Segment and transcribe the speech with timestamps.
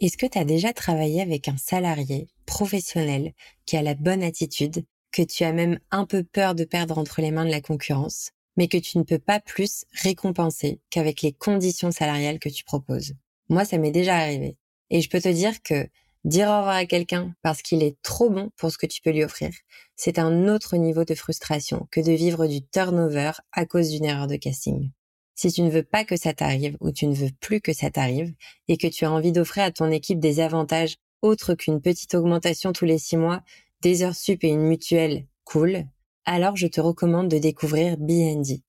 [0.00, 3.32] Est-ce que tu as déjà travaillé avec un salarié professionnel
[3.66, 7.20] qui a la bonne attitude, que tu as même un peu peur de perdre entre
[7.20, 11.32] les mains de la concurrence, mais que tu ne peux pas plus récompenser qu'avec les
[11.32, 13.14] conditions salariales que tu proposes?
[13.48, 14.56] Moi, ça m'est déjà arrivé.
[14.90, 15.88] Et je peux te dire que
[16.24, 19.10] dire au revoir à quelqu'un parce qu'il est trop bon pour ce que tu peux
[19.10, 19.50] lui offrir,
[19.96, 24.28] c'est un autre niveau de frustration que de vivre du turnover à cause d'une erreur
[24.28, 24.92] de casting.
[25.40, 27.92] Si tu ne veux pas que ça t'arrive ou tu ne veux plus que ça
[27.92, 28.34] t'arrive
[28.66, 32.72] et que tu as envie d'offrir à ton équipe des avantages autres qu'une petite augmentation
[32.72, 33.44] tous les six mois,
[33.80, 35.86] des heures sup et une mutuelle cool,
[36.24, 38.62] alors je te recommande de découvrir BND.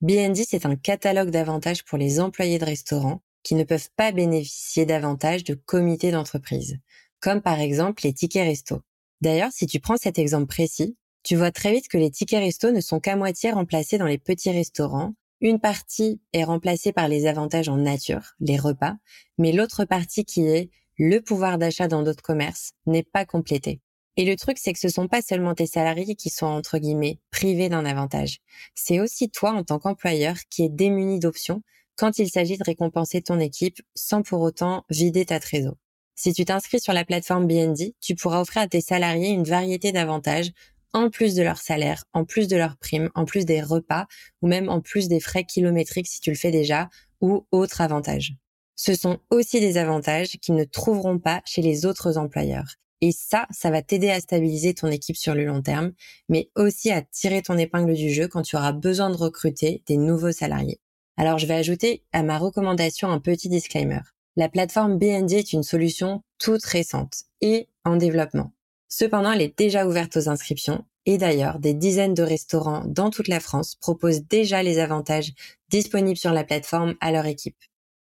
[0.00, 4.86] BND, c'est un catalogue d'avantages pour les employés de restaurants qui ne peuvent pas bénéficier
[4.86, 6.78] davantage de comités d'entreprise,
[7.18, 8.80] comme par exemple les tickets resto.
[9.22, 12.70] D'ailleurs, si tu prends cet exemple précis, tu vois très vite que les tickets resto
[12.70, 17.26] ne sont qu'à moitié remplacés dans les petits restaurants une partie est remplacée par les
[17.26, 18.96] avantages en nature, les repas,
[19.38, 23.80] mais l'autre partie qui est le pouvoir d'achat dans d'autres commerces n'est pas complétée.
[24.16, 27.18] Et le truc, c'est que ce sont pas seulement tes salariés qui sont, entre guillemets,
[27.30, 28.38] privés d'un avantage.
[28.74, 31.62] C'est aussi toi, en tant qu'employeur, qui est démuni d'options
[31.96, 35.74] quand il s'agit de récompenser ton équipe sans pour autant vider ta trésor.
[36.14, 39.92] Si tu t'inscris sur la plateforme BND, tu pourras offrir à tes salariés une variété
[39.92, 40.50] d'avantages
[40.96, 44.06] en plus de leur salaire, en plus de leurs primes, en plus des repas
[44.40, 46.88] ou même en plus des frais kilométriques si tu le fais déjà
[47.20, 48.32] ou autres avantages.
[48.76, 52.76] Ce sont aussi des avantages qu'ils ne trouveront pas chez les autres employeurs.
[53.02, 55.92] Et ça, ça va t'aider à stabiliser ton équipe sur le long terme,
[56.30, 59.98] mais aussi à tirer ton épingle du jeu quand tu auras besoin de recruter des
[59.98, 60.80] nouveaux salariés.
[61.18, 64.00] Alors je vais ajouter à ma recommandation un petit disclaimer.
[64.36, 68.55] La plateforme BND est une solution toute récente et en développement.
[68.88, 73.28] Cependant, elle est déjà ouverte aux inscriptions et d'ailleurs, des dizaines de restaurants dans toute
[73.28, 75.32] la France proposent déjà les avantages
[75.70, 77.56] disponibles sur la plateforme à leur équipe.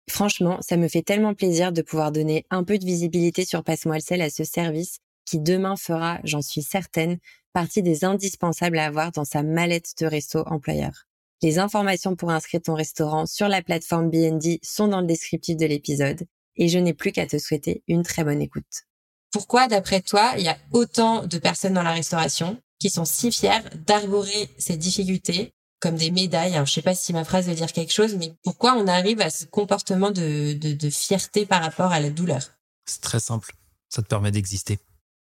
[0.10, 3.98] Franchement, ça me fait tellement plaisir de pouvoir donner un peu de visibilité sur Passe-moi
[4.10, 7.20] à ce service qui demain fera, j'en suis certaine,
[7.54, 11.06] partie des indispensables à avoir dans sa mallette de resto employeur.
[11.42, 15.68] Les informations pour inscrire ton restaurant sur la plateforme BND sont dans le descriptif de
[15.68, 16.26] l'épisode
[16.58, 18.89] et je n'ai plus qu'à te souhaiter une très bonne écoute.
[19.32, 23.32] Pourquoi, d'après toi, il y a autant de personnes dans la restauration qui sont si
[23.32, 26.56] fiers d'arborer ces difficultés comme des médailles?
[26.56, 29.22] Alors, je sais pas si ma phrase veut dire quelque chose, mais pourquoi on arrive
[29.22, 32.42] à ce comportement de, de, de fierté par rapport à la douleur?
[32.86, 33.54] C'est très simple.
[33.89, 34.80] Ça te permet d'exister.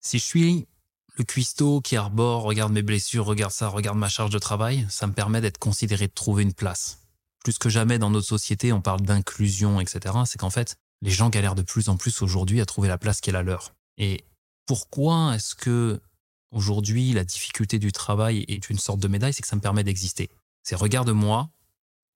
[0.00, 0.66] Si je suis
[1.16, 5.06] le cuistot qui arbore, regarde mes blessures, regarde ça, regarde ma charge de travail, ça
[5.06, 6.98] me permet d'être considéré, de trouver une place.
[7.44, 10.14] Plus que jamais dans notre société, on parle d'inclusion, etc.
[10.26, 13.20] C'est qu'en fait, les gens galèrent de plus en plus aujourd'hui à trouver la place
[13.20, 13.74] qui est la leur.
[13.98, 14.24] Et
[14.66, 16.00] pourquoi est-ce que
[16.50, 19.32] aujourd'hui la difficulté du travail est une sorte de médaille?
[19.32, 20.30] C'est que ça me permet d'exister.
[20.62, 21.50] C'est regarde-moi,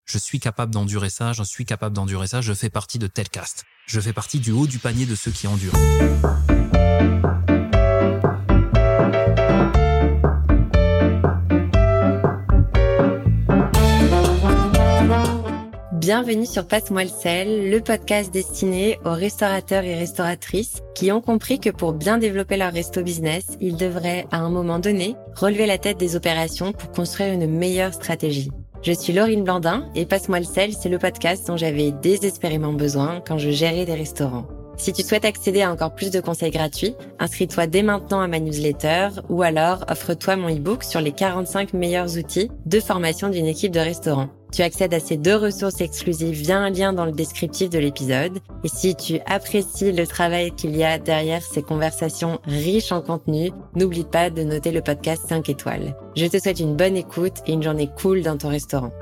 [0.05, 3.29] je suis capable d'endurer ça, je suis capable d'endurer ça, je fais partie de tel
[3.29, 3.65] caste.
[3.87, 5.75] Je fais partie du haut du panier de ceux qui endurent.
[16.09, 21.61] Bienvenue sur Passe-moi le sel, le podcast destiné aux restaurateurs et restauratrices qui ont compris
[21.61, 25.77] que pour bien développer leur resto business, ils devraient, à un moment donné, relever la
[25.77, 28.51] tête des opérations pour construire une meilleure stratégie.
[28.81, 33.21] Je suis Laurine Blandin et Passe-moi le sel, c'est le podcast dont j'avais désespérément besoin
[33.21, 34.47] quand je gérais des restaurants.
[34.79, 38.41] Si tu souhaites accéder à encore plus de conseils gratuits, inscris-toi dès maintenant à ma
[38.41, 43.73] newsletter ou alors offre-toi mon e-book sur les 45 meilleurs outils de formation d'une équipe
[43.73, 44.31] de restaurant.
[44.53, 48.39] Tu accèdes à ces deux ressources exclusives via un lien dans le descriptif de l'épisode.
[48.65, 53.51] Et si tu apprécies le travail qu'il y a derrière ces conversations riches en contenu,
[53.77, 55.97] n'oublie pas de noter le podcast 5 étoiles.
[56.17, 58.93] Je te souhaite une bonne écoute et une journée cool dans ton restaurant.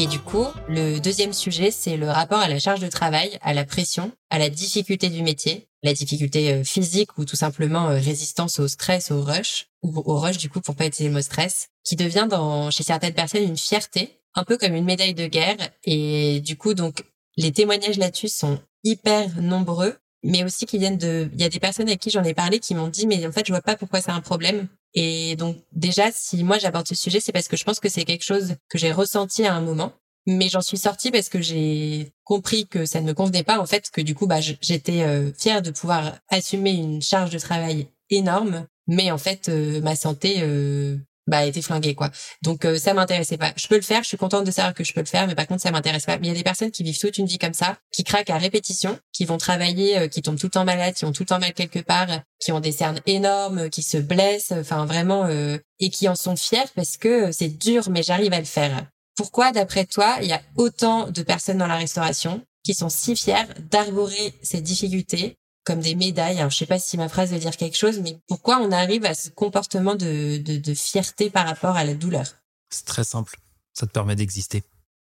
[0.00, 3.52] Et du coup, le deuxième sujet, c'est le rapport à la charge de travail, à
[3.52, 7.98] la pression, à la difficulté du métier, la difficulté euh, physique ou tout simplement euh,
[7.98, 11.20] résistance au stress, au rush, ou au rush du coup pour pas utiliser le mot
[11.20, 15.26] stress, qui devient dans, chez certaines personnes une fierté, un peu comme une médaille de
[15.26, 15.58] guerre.
[15.84, 17.04] Et du coup, donc,
[17.36, 21.60] les témoignages là-dessus sont hyper nombreux, mais aussi qui viennent de, il y a des
[21.60, 23.76] personnes avec qui j'en ai parlé qui m'ont dit, mais en fait, je vois pas
[23.76, 24.66] pourquoi c'est un problème.
[24.94, 28.04] Et donc déjà, si moi j'aborde ce sujet, c'est parce que je pense que c'est
[28.04, 29.92] quelque chose que j'ai ressenti à un moment.
[30.26, 33.66] Mais j'en suis sortie parce que j'ai compris que ça ne me convenait pas, en
[33.66, 37.88] fait, que du coup, bah, j'étais euh, fière de pouvoir assumer une charge de travail
[38.10, 40.96] énorme, mais en fait, euh, ma santé euh,
[41.30, 42.10] bah été flinguée quoi.
[42.42, 43.52] Donc euh, ça m'intéressait pas.
[43.56, 45.34] Je peux le faire, je suis contente de savoir que je peux le faire, mais
[45.34, 46.18] par contre ça m'intéresse pas.
[46.18, 48.30] Mais il y a des personnes qui vivent toute une vie comme ça, qui craquent
[48.30, 51.22] à répétition, qui vont travailler, euh, qui tombent tout le temps malades, qui ont tout
[51.22, 52.08] le temps mal quelque part,
[52.40, 56.36] qui ont des cernes énormes, qui se blessent, enfin vraiment, euh, et qui en sont
[56.36, 58.86] fiers parce que c'est dur, mais j'arrive à le faire.
[59.16, 63.16] Pourquoi, d'après toi, il y a autant de personnes dans la restauration qui sont si
[63.16, 66.38] fiers d'arborer ces difficultés comme des médailles.
[66.38, 69.04] Alors, je sais pas si ma phrase veut dire quelque chose, mais pourquoi on arrive
[69.04, 72.26] à ce comportement de, de, de fierté par rapport à la douleur?
[72.70, 73.38] C'est très simple.
[73.72, 74.62] Ça te permet d'exister.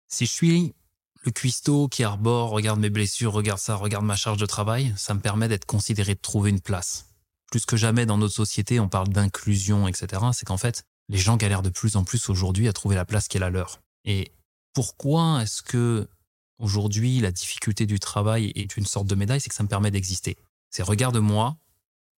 [0.09, 0.75] Si je suis
[1.25, 5.15] le cuistot qui arbore, regarde mes blessures, regarde ça, regarde ma charge de travail, ça
[5.15, 7.07] me permet d'être considéré, de trouver une place.
[7.51, 10.23] Plus que jamais dans notre société, on parle d'inclusion, etc.
[10.33, 13.29] C'est qu'en fait, les gens galèrent de plus en plus aujourd'hui à trouver la place
[13.29, 13.81] qui est la leur.
[14.05, 14.33] Et
[14.75, 16.09] pourquoi est-ce que
[16.59, 19.91] aujourd'hui la difficulté du travail est une sorte de médaille C'est que ça me permet
[19.91, 20.37] d'exister.
[20.71, 21.57] C'est regarde-moi,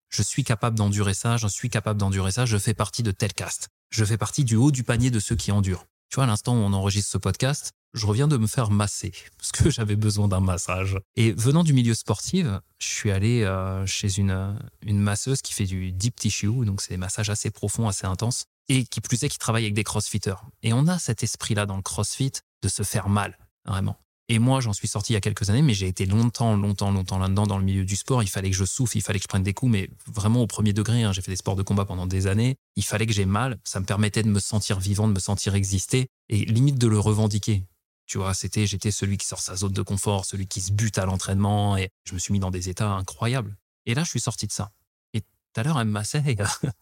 [0.10, 3.34] je suis capable d'endurer ça, je suis capable d'endurer ça, je fais partie de tel
[3.34, 3.70] caste.
[3.92, 5.86] Je fais partie du haut du panier de ceux qui endurent.
[6.10, 9.12] Tu vois, à l'instant où on enregistre ce podcast, je reviens de me faire masser
[9.38, 10.98] parce que j'avais besoin d'un massage.
[11.16, 12.48] Et venant du milieu sportif,
[12.80, 16.92] je suis allé euh, chez une, une masseuse qui fait du deep tissue, donc c'est
[16.92, 20.42] des massages assez profonds, assez intenses, et qui plus est qui travaille avec des crossfitters.
[20.64, 22.32] Et on a cet esprit-là dans le crossfit
[22.62, 23.98] de se faire mal, vraiment.
[24.32, 26.92] Et moi, j'en suis sorti il y a quelques années, mais j'ai été longtemps, longtemps,
[26.92, 28.22] longtemps là-dedans dans le milieu du sport.
[28.22, 30.48] Il fallait que je souffle, il fallait que je prenne des coups, mais vraiment au
[30.48, 31.02] premier degré.
[31.02, 31.12] Hein.
[31.14, 32.56] J'ai fait des sports de combat pendant des années.
[32.76, 33.58] Il fallait que j'ai mal.
[33.64, 37.00] Ça me permettait de me sentir vivant, de me sentir exister, et limite de le
[37.00, 37.64] revendiquer.
[38.06, 41.00] Tu vois, c'était, j'étais celui qui sort sa zone de confort, celui qui se bute
[41.00, 43.56] à l'entraînement et je me suis mis dans des états incroyables.
[43.88, 44.72] Et là, je suis sorti de ça.
[45.14, 46.24] Et tout à l'heure, elle me massait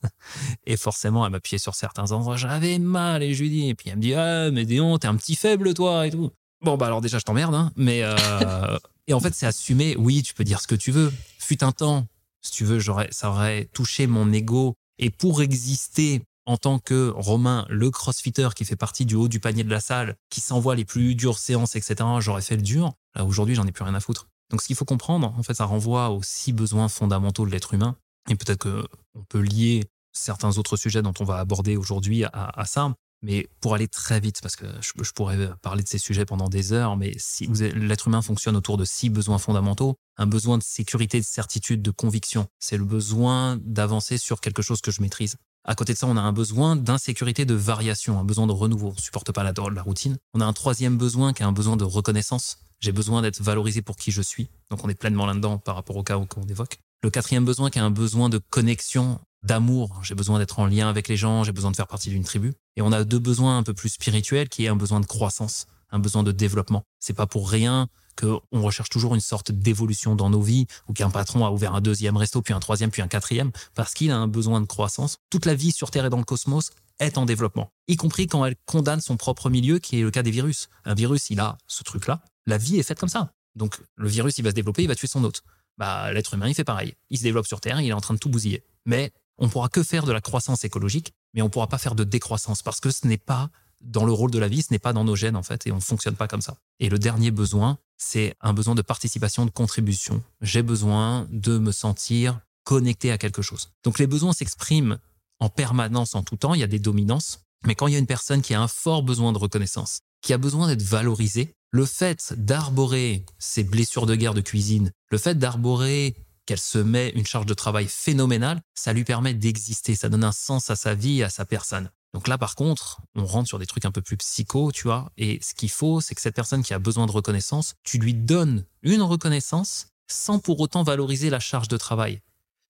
[0.66, 2.38] et forcément, elle m'appuyait sur certains endroits.
[2.38, 5.08] J'avais mal et je lui dis, et puis elle me dit, ah, mais Déon, t'es
[5.08, 6.32] un petit faible, toi, et tout.
[6.62, 8.78] Bon, bah alors déjà, je t'emmerde, hein, mais, euh...
[9.08, 9.96] et en fait, c'est assumé.
[9.98, 11.14] Oui, tu peux dire ce que tu veux.
[11.40, 12.08] Fut un temps,
[12.42, 14.76] si tu veux, j'aurais, ça aurait touché mon ego.
[15.00, 19.40] Et pour exister en tant que Romain, le crossfitter qui fait partie du haut du
[19.40, 22.94] panier de la salle, qui s'envoie les plus dures séances, etc., j'aurais fait le dur.
[23.16, 24.30] Là, aujourd'hui, j'en ai plus rien à foutre.
[24.50, 27.74] Donc, ce qu'il faut comprendre, en fait, ça renvoie aux six besoins fondamentaux de l'être
[27.74, 27.98] humain.
[28.30, 29.84] Et peut-être qu'on peut lier
[30.14, 32.94] certains autres sujets dont on va aborder aujourd'hui à, ça.
[33.24, 36.72] Mais pour aller très vite, parce que je, pourrais parler de ces sujets pendant des
[36.72, 41.20] heures, mais si l'être humain fonctionne autour de six besoins fondamentaux, un besoin de sécurité,
[41.20, 45.36] de certitude, de conviction, c'est le besoin d'avancer sur quelque chose que je maîtrise.
[45.64, 48.90] À côté de ça, on a un besoin d'insécurité, de variation, un besoin de renouveau.
[48.90, 50.18] On ne supporte pas la, la routine.
[50.34, 52.60] On a un troisième besoin qui est un besoin de reconnaissance.
[52.80, 54.50] J'ai besoin d'être valorisé pour qui je suis.
[54.70, 56.80] Donc on est pleinement là-dedans par rapport au cas qu'on évoque.
[57.04, 60.00] Le quatrième besoin qui est un besoin de connexion, d'amour.
[60.04, 62.54] J'ai besoin d'être en lien avec les gens, j'ai besoin de faire partie d'une tribu.
[62.76, 65.68] Et on a deux besoins un peu plus spirituels qui est un besoin de croissance,
[65.92, 66.84] un besoin de développement.
[67.00, 67.88] C'est pas pour rien
[68.20, 71.82] qu'on recherche toujours une sorte d'évolution dans nos vies, ou qu'un patron a ouvert un
[71.82, 75.18] deuxième resto, puis un troisième, puis un quatrième, parce qu'il a un besoin de croissance.
[75.30, 78.44] Toute la vie sur Terre et dans le cosmos est en développement, y compris quand
[78.44, 80.68] elle condamne son propre milieu, qui est le cas des virus.
[80.84, 82.22] Un virus, il a ce truc-là.
[82.48, 83.32] La vie est faite comme ça.
[83.56, 85.44] Donc le virus, il va se développer, il va tuer son hôte.
[85.78, 86.96] Bah, l'être humain, il fait pareil.
[87.10, 88.64] Il se développe sur Terre, il est en train de tout bousiller.
[88.86, 92.04] Mais on pourra que faire de la croissance écologique, mais on pourra pas faire de
[92.04, 93.50] décroissance parce que ce n'est pas
[93.82, 95.72] dans le rôle de la vie, ce n'est pas dans nos gènes en fait, et
[95.72, 96.58] on ne fonctionne pas comme ça.
[96.80, 100.24] Et le dernier besoin, c'est un besoin de participation, de contribution.
[100.42, 103.72] J'ai besoin de me sentir connecté à quelque chose.
[103.84, 104.98] Donc les besoins s'expriment
[105.40, 108.00] en permanence, en tout temps, il y a des dominances, mais quand il y a
[108.00, 111.86] une personne qui a un fort besoin de reconnaissance, qui a besoin d'être valorisée, le
[111.86, 116.16] fait d'arborer ses blessures de guerre de cuisine, le fait d'arborer
[116.46, 120.32] qu'elle se met une charge de travail phénoménale, ça lui permet d'exister, ça donne un
[120.32, 121.92] sens à sa vie à sa personne.
[122.14, 125.12] Donc là, par contre, on rentre sur des trucs un peu plus psycho, tu vois.
[125.18, 128.14] Et ce qu'il faut, c'est que cette personne qui a besoin de reconnaissance, tu lui
[128.14, 132.22] donnes une reconnaissance sans pour autant valoriser la charge de travail.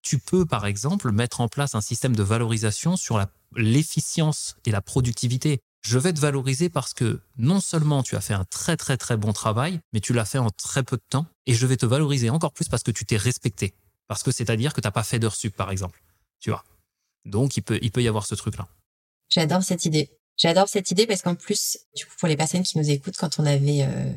[0.01, 3.23] Tu peux, par exemple, mettre en place un système de valorisation sur
[3.55, 5.59] l'efficience et la productivité.
[5.89, 9.15] Je vais te valoriser parce que non seulement tu as fait un très très très
[9.15, 11.25] bon travail, mais tu l'as fait en très peu de temps.
[11.45, 13.73] Et je vais te valoriser encore plus parce que tu t'es respecté.
[14.09, 16.03] Parce que c'est-à-dire que tu n'as pas fait d'heure sup, par exemple.
[16.41, 16.65] Tu vois.
[17.23, 18.67] Donc, il peut, il peut y avoir ce truc-là.
[19.29, 20.09] J'adore cette idée.
[20.35, 23.45] J'adore cette idée parce qu'en plus, du pour les personnes qui nous écoutent, quand on
[23.45, 24.11] avait euh,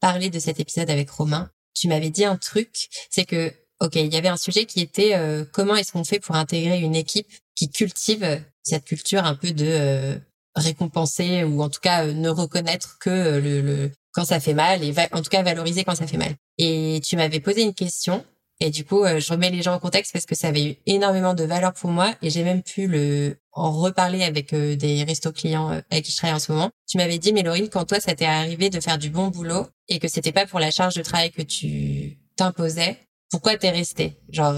[0.00, 4.12] parlé de cet épisode avec Romain, tu m'avais dit un truc, c'est que, ok, il
[4.12, 7.28] y avait un sujet qui était euh, comment est-ce qu'on fait pour intégrer une équipe
[7.54, 10.18] qui cultive cette culture un peu de euh,
[10.54, 14.94] récompenser ou en tout cas ne reconnaître que le, le quand ça fait mal et
[15.12, 16.34] en tout cas valoriser quand ça fait mal.
[16.58, 18.24] Et tu m'avais posé une question
[18.64, 20.76] et du coup, euh, je remets les gens en contexte parce que ça avait eu
[20.86, 25.02] énormément de valeur pour moi et j'ai même pu le en reparler avec euh, des
[25.02, 26.70] restos clients euh, avec qui je travaille en ce moment.
[26.88, 29.98] Tu m'avais dit, mais quand toi, ça t'est arrivé de faire du bon boulot et
[29.98, 32.98] que c'était pas pour la charge de travail que tu t'imposais,
[33.32, 34.54] pourquoi t'es resté Genre,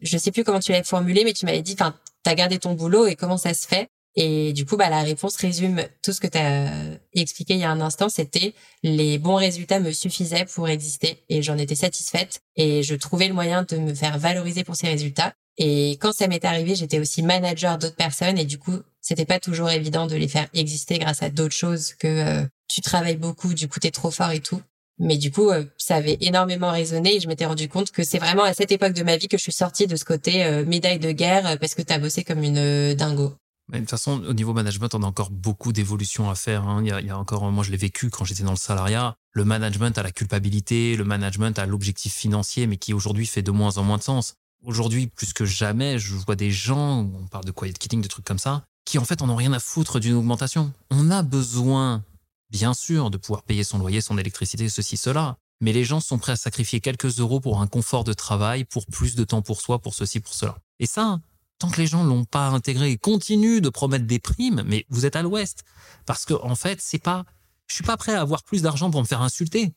[0.00, 2.72] je sais plus comment tu l'avais formulé, mais tu m'avais dit, enfin, t'as gardé ton
[2.72, 3.88] boulot et comment ça se fait?
[4.14, 6.70] Et du coup, bah, la réponse résume tout ce que tu as
[7.14, 8.08] expliqué il y a un instant.
[8.08, 13.28] C'était les bons résultats me suffisaient pour exister et j'en étais satisfaite et je trouvais
[13.28, 15.32] le moyen de me faire valoriser pour ces résultats.
[15.58, 19.40] Et quand ça m'est arrivé, j'étais aussi manager d'autres personnes et du coup, c'était pas
[19.40, 23.52] toujours évident de les faire exister grâce à d'autres choses que euh, tu travailles beaucoup,
[23.52, 24.60] du coup t'es trop fort et tout.
[24.98, 28.18] Mais du coup, euh, ça avait énormément résonné et je m'étais rendu compte que c'est
[28.18, 30.64] vraiment à cette époque de ma vie que je suis sortie de ce côté euh,
[30.64, 33.34] médaille de guerre parce que t'as bossé comme une dingo.
[33.70, 36.66] De toute façon, au niveau management, on a encore beaucoup d'évolutions à faire.
[36.68, 36.82] Hein.
[36.84, 39.14] Il, y a, encore, moi je l'ai vécu quand j'étais dans le salariat.
[39.32, 43.50] Le management a la culpabilité, le management a l'objectif financier, mais qui aujourd'hui fait de
[43.50, 47.44] moins en moins de sens aujourd'hui, plus que jamais, je vois des gens, on parle
[47.44, 50.00] de quiet quitting, de trucs comme ça, qui en fait en ont rien à foutre
[50.00, 50.72] d'une augmentation.
[50.90, 52.04] On a besoin,
[52.50, 55.36] bien sûr, de pouvoir payer son loyer, son électricité, ceci, cela.
[55.60, 58.84] Mais les gens sont prêts à sacrifier quelques euros pour un confort de travail, pour
[58.86, 60.56] plus de temps pour soi, pour ceci, pour cela.
[60.80, 61.20] Et ça,
[61.62, 65.06] tant que les gens l'ont pas intégré et continuent de promettre des primes, mais vous
[65.06, 65.62] êtes à l'ouest.
[66.06, 67.24] Parce que, en fait, c'est pas,
[67.68, 69.72] je suis pas prêt à avoir plus d'argent pour me faire insulter.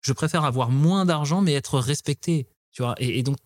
[0.00, 2.48] Je préfère avoir moins d'argent, mais être respecté.
[2.72, 2.96] Tu vois.
[2.98, 3.36] Et, donc,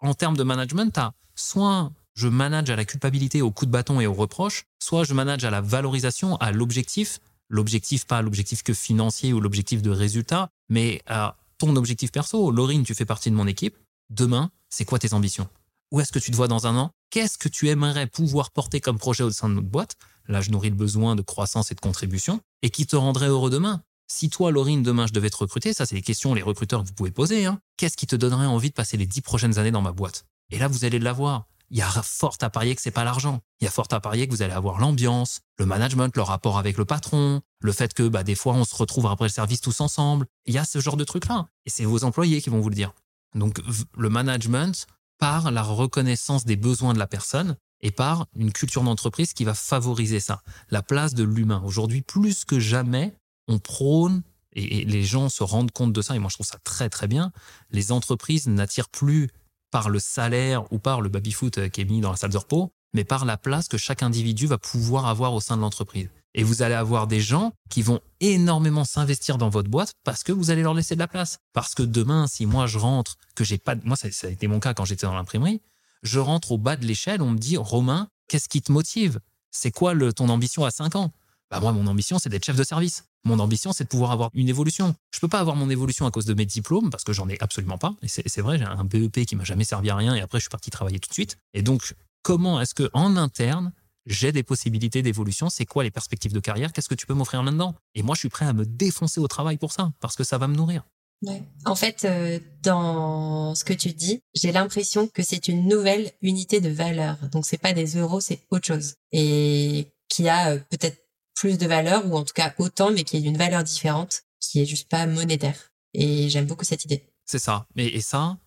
[0.00, 1.00] en termes de management, tu
[1.34, 5.14] soit je manage à la culpabilité, au coup de bâton et au reproche, soit je
[5.14, 7.20] manage à la valorisation, à l'objectif.
[7.48, 12.50] L'objectif, pas l'objectif que financier ou l'objectif de résultat, mais à ton objectif perso.
[12.50, 13.78] Laurine, tu fais partie de mon équipe.
[14.10, 15.48] Demain, c'est quoi tes ambitions?
[15.90, 16.92] Où est-ce que tu te vois dans un an?
[17.10, 19.96] Qu'est-ce que tu aimerais pouvoir porter comme projet au sein de notre boîte?
[20.28, 23.50] Là, je nourris le besoin de croissance et de contribution et qui te rendrait heureux
[23.50, 23.82] demain.
[24.06, 26.92] Si toi, Laurine, demain, je devais te recruter, ça, c'est les questions, les recruteurs vous
[26.92, 27.46] pouvez poser.
[27.46, 27.60] Hein.
[27.76, 30.26] Qu'est-ce qui te donnerait envie de passer les dix prochaines années dans ma boîte?
[30.50, 31.46] Et là, vous allez l'avoir.
[31.70, 33.40] Il y a fort à parier que c'est pas l'argent.
[33.60, 36.58] Il y a fort à parier que vous allez avoir l'ambiance, le management, le rapport
[36.58, 39.60] avec le patron, le fait que bah, des fois on se retrouve après le service
[39.60, 40.26] tous ensemble.
[40.46, 41.46] Il y a ce genre de trucs-là.
[41.66, 42.92] Et c'est vos employés qui vont vous le dire.
[43.36, 43.60] Donc
[43.96, 44.86] le management
[45.20, 49.54] par la reconnaissance des besoins de la personne et par une culture d'entreprise qui va
[49.54, 50.42] favoriser ça.
[50.70, 51.62] La place de l'humain.
[51.64, 53.14] Aujourd'hui, plus que jamais,
[53.46, 54.22] on prône,
[54.52, 57.06] et, les gens se rendent compte de ça, et moi je trouve ça très très
[57.06, 57.32] bien,
[57.70, 59.30] les entreprises n'attirent plus
[59.70, 62.38] par le salaire ou par le baby-foot euh, qui est mis dans la salle de
[62.38, 66.08] repos, mais par la place que chaque individu va pouvoir avoir au sein de l'entreprise.
[66.34, 70.32] Et vous allez avoir des gens qui vont énormément s'investir dans votre boîte parce que
[70.32, 71.38] vous allez leur laisser de la place.
[71.52, 74.46] Parce que demain, si moi je rentre, que j'ai pas, moi ça, ça a été
[74.46, 75.60] mon cas quand j'étais dans l'imprimerie,
[76.02, 79.20] je rentre au bas de l'échelle, on me dit Romain, qu'est-ce qui te motive?
[79.50, 81.12] C'est quoi le, ton ambition à 5 ans?
[81.50, 83.04] Bah moi, mon ambition, c'est d'être chef de service.
[83.24, 84.94] Mon ambition, c'est de pouvoir avoir une évolution.
[85.12, 87.36] Je peux pas avoir mon évolution à cause de mes diplômes parce que j'en ai
[87.40, 87.94] absolument pas.
[88.02, 90.44] Et c'est vrai, j'ai un BEP qui m'a jamais servi à rien et après je
[90.44, 91.36] suis parti travailler tout de suite.
[91.52, 93.72] Et donc, comment est-ce que en interne
[94.06, 97.42] j'ai des possibilités d'évolution C'est quoi les perspectives de carrière Qu'est-ce que tu peux m'offrir
[97.42, 97.74] là-dedans?
[97.94, 100.38] Et moi, je suis prêt à me défoncer au travail pour ça parce que ça
[100.38, 100.84] va me nourrir.
[101.22, 101.42] Ouais.
[101.66, 106.60] En fait, euh, dans ce que tu dis, j'ai l'impression que c'est une nouvelle unité
[106.60, 107.18] de valeur.
[107.30, 108.94] Donc, c'est pas des euros, c'est autre chose.
[109.12, 110.98] Et qui a euh, peut-être
[111.34, 114.60] plus de valeur ou en tout cas autant, mais qui est d'une valeur différente, qui
[114.62, 115.70] est juste pas monétaire.
[115.92, 117.04] Et j'aime beaucoup cette idée.
[117.26, 117.66] C'est ça.
[117.76, 118.38] Et, ça,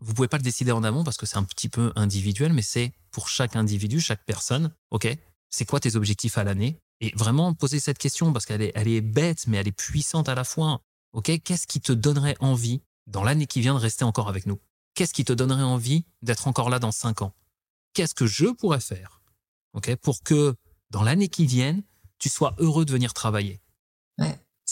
[0.00, 2.62] vous pouvez pas le décider en amont parce que c'est un petit peu individuel, mais
[2.62, 4.72] c'est pour chaque individu, chaque personne.
[4.90, 5.08] Ok,
[5.50, 6.78] c'est quoi tes objectifs à l'année?
[7.00, 10.28] Et vraiment poser cette question parce qu'elle est, elle est bête, mais elle est puissante
[10.28, 10.82] à la fois.
[11.12, 14.60] Ok, qu'est-ce qui te donnerait envie dans l'année qui vient de rester encore avec nous?
[14.94, 17.34] Qu'est-ce qui te donnerait envie d'être encore là dans cinq ans?
[17.94, 19.22] Qu'est-ce que je pourrais faire
[19.72, 20.54] Ok, pour que
[20.90, 21.78] dans l'année qui vient,
[22.18, 23.60] tu sois heureux de venir travailler?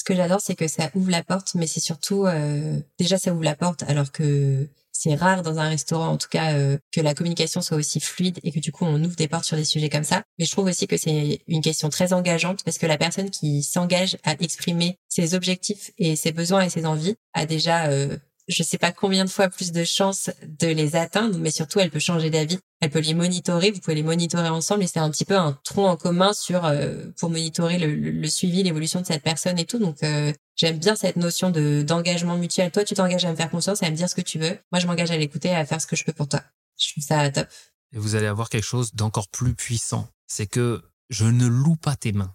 [0.09, 3.45] Que j'adore, c'est que ça ouvre la porte, mais c'est surtout euh, déjà ça ouvre
[3.45, 7.13] la porte, alors que c'est rare dans un restaurant, en tout cas, euh, que la
[7.15, 9.91] communication soit aussi fluide et que du coup on ouvre des portes sur des sujets
[9.91, 10.23] comme ça.
[10.39, 13.63] Mais je trouve aussi que c'est une question très engageante parce que la personne qui
[13.63, 18.17] s'engage à exprimer ses objectifs et ses besoins et ses envies a déjà euh,
[18.49, 21.91] je sais pas combien de fois plus de chances de les atteindre, mais surtout elle
[21.91, 25.11] peut changer d'avis, elle peut les monitorer, vous pouvez les monitorer ensemble et c'est un
[25.11, 29.23] petit peu un tronc en commun sur euh, pour monitorer le, suivi, l'évolution de cette
[29.23, 29.79] personne et tout.
[29.79, 32.71] Donc euh, j'aime bien cette notion de d'engagement mutuel.
[32.71, 34.59] Toi tu t'engages à me faire confiance, à me dire ce que tu veux.
[34.73, 36.43] Moi je m'engage à l'écouter, à faire ce que je peux pour toi.
[36.79, 37.49] Je trouve ça top.
[37.93, 41.97] Et vous allez avoir quelque chose d'encore plus puissant, c'est que je ne loue pas
[41.97, 42.35] tes mains.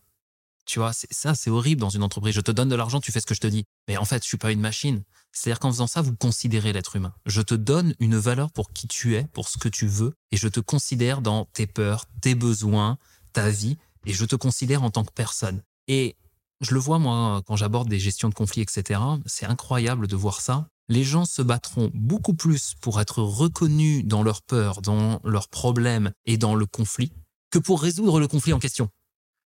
[0.65, 2.33] Tu vois, ça, c'est horrible dans une entreprise.
[2.33, 3.65] Je te donne de l'argent, tu fais ce que je te dis.
[3.87, 5.03] Mais en fait, je suis pas une machine.
[5.33, 7.13] C'est-à-dire qu'en faisant ça, vous considérez l'être humain.
[7.25, 10.37] Je te donne une valeur pour qui tu es, pour ce que tu veux, et
[10.37, 12.97] je te considère dans tes peurs, tes besoins,
[13.33, 15.63] ta vie, et je te considère en tant que personne.
[15.87, 16.15] Et
[16.61, 19.01] je le vois, moi, quand j'aborde des gestions de conflits, etc.
[19.25, 20.67] C'est incroyable de voir ça.
[20.87, 26.11] Les gens se battront beaucoup plus pour être reconnus dans leurs peurs, dans leurs problèmes
[26.25, 27.11] et dans le conflit,
[27.49, 28.89] que pour résoudre le conflit en question.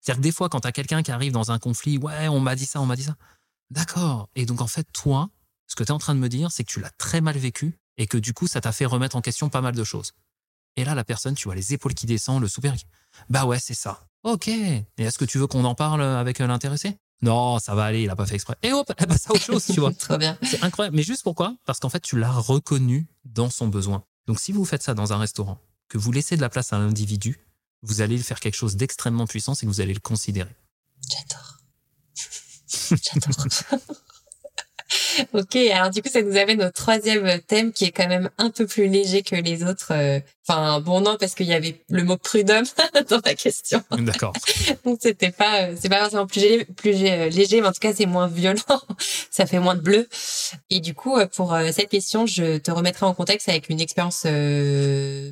[0.02, 2.40] C'est-à-dire que des fois, quand tu as quelqu'un qui arrive dans un conflit, ouais, on
[2.40, 3.16] m'a dit ça, on m'a dit ça.
[3.72, 4.30] D'accord.
[4.36, 5.30] Et donc, en fait, toi,
[5.68, 7.38] ce que tu es en train de me dire, c'est que tu l'as très mal
[7.38, 10.14] vécu et que du coup, ça t'a fait remettre en question pas mal de choses.
[10.76, 12.76] Et là, la personne, tu vois les épaules qui descendent, le soupir.
[13.30, 14.08] Bah ouais, c'est ça.
[14.24, 14.48] Ok.
[14.48, 16.98] Et est-ce que tu veux qu'on en parle avec l'intéressé?
[17.22, 18.56] Non, ça va aller, il a pas fait exprès.
[18.62, 19.92] Et hop, elle passe à autre chose, tu vois.
[20.00, 20.38] Trop bien.
[20.44, 20.96] C'est incroyable.
[20.96, 21.56] Mais juste pourquoi?
[21.66, 24.04] Parce qu'en fait, tu l'as reconnu dans son besoin.
[24.28, 25.58] Donc, si vous faites ça dans un restaurant,
[25.90, 27.40] que vous laissez de la place à l'individu,
[27.84, 30.56] vous allez faire quelque chose d'extrêmement puissant, c'est que vous allez le considérer.
[31.10, 31.58] J'adore.
[33.04, 33.46] J'adore.
[35.34, 38.50] ok, alors du coup, ça nous amène au troisième thème qui est quand même un
[38.50, 39.92] peu plus léger que les autres.
[39.92, 42.64] euh, Enfin, bon, non, parce qu'il y avait le mot prud'homme
[43.10, 43.84] dans la question.
[43.92, 44.32] D'accord.
[44.86, 47.82] Donc c'était pas, euh, c'est pas forcément plus léger, plus euh, léger, mais en tout
[47.82, 48.62] cas c'est moins violent.
[49.30, 50.08] ça fait moins de bleu.
[50.70, 55.32] Et du coup, pour cette question, je te remettrai en contexte avec une expérience euh,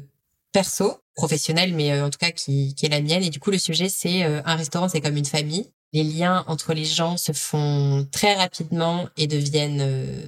[0.51, 3.23] perso, professionnelle, mais euh, en tout cas qui, qui est la mienne.
[3.23, 5.69] Et du coup, le sujet c'est euh, un restaurant, c'est comme une famille.
[5.93, 10.27] Les liens entre les gens se font très rapidement et deviennent euh,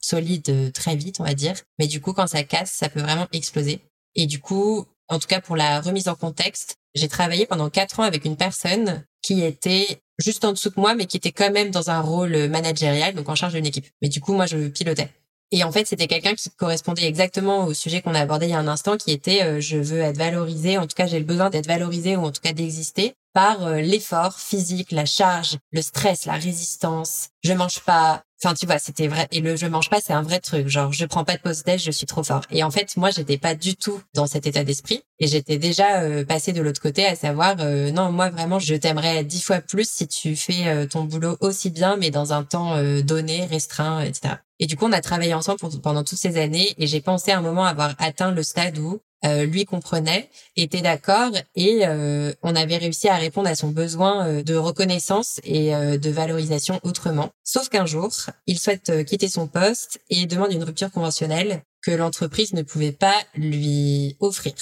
[0.00, 1.54] solides très vite, on va dire.
[1.78, 3.80] Mais du coup, quand ça casse, ça peut vraiment exploser.
[4.14, 8.00] Et du coup, en tout cas pour la remise en contexte, j'ai travaillé pendant quatre
[8.00, 11.50] ans avec une personne qui était juste en dessous de moi, mais qui était quand
[11.50, 13.86] même dans un rôle managérial, donc en charge d'une équipe.
[14.02, 15.10] Mais du coup, moi, je pilotais.
[15.52, 18.54] Et en fait, c'était quelqu'un qui correspondait exactement au sujet qu'on a abordé il y
[18.54, 21.24] a un instant, qui était euh, je veux être valorisé, en tout cas j'ai le
[21.24, 25.82] besoin d'être valorisé ou en tout cas d'exister par euh, l'effort physique, la charge, le
[25.82, 27.28] stress, la résistance.
[27.42, 28.22] Je mange pas.
[28.42, 29.28] Enfin, tu vois, c'était vrai.
[29.32, 30.66] Et le je mange pas, c'est un vrai truc.
[30.68, 32.42] Genre, je prends pas de pause déj, je suis trop fort.
[32.50, 35.02] Et en fait, moi, j'étais pas du tout dans cet état d'esprit.
[35.18, 38.74] Et j'étais déjà euh, passée de l'autre côté, à savoir, euh, non, moi, vraiment, je
[38.74, 42.42] t'aimerais dix fois plus si tu fais euh, ton boulot aussi bien, mais dans un
[42.42, 44.36] temps euh, donné, restreint, etc.
[44.58, 46.74] Et du coup, on a travaillé ensemble pendant toutes ces années.
[46.78, 50.80] Et j'ai pensé à un moment avoir atteint le stade où euh, lui comprenait, était
[50.80, 55.74] d'accord et euh, on avait réussi à répondre à son besoin euh, de reconnaissance et
[55.74, 57.30] euh, de valorisation autrement.
[57.44, 58.10] Sauf qu'un jour,
[58.46, 62.92] il souhaite euh, quitter son poste et demande une rupture conventionnelle que l'entreprise ne pouvait
[62.92, 64.54] pas lui offrir.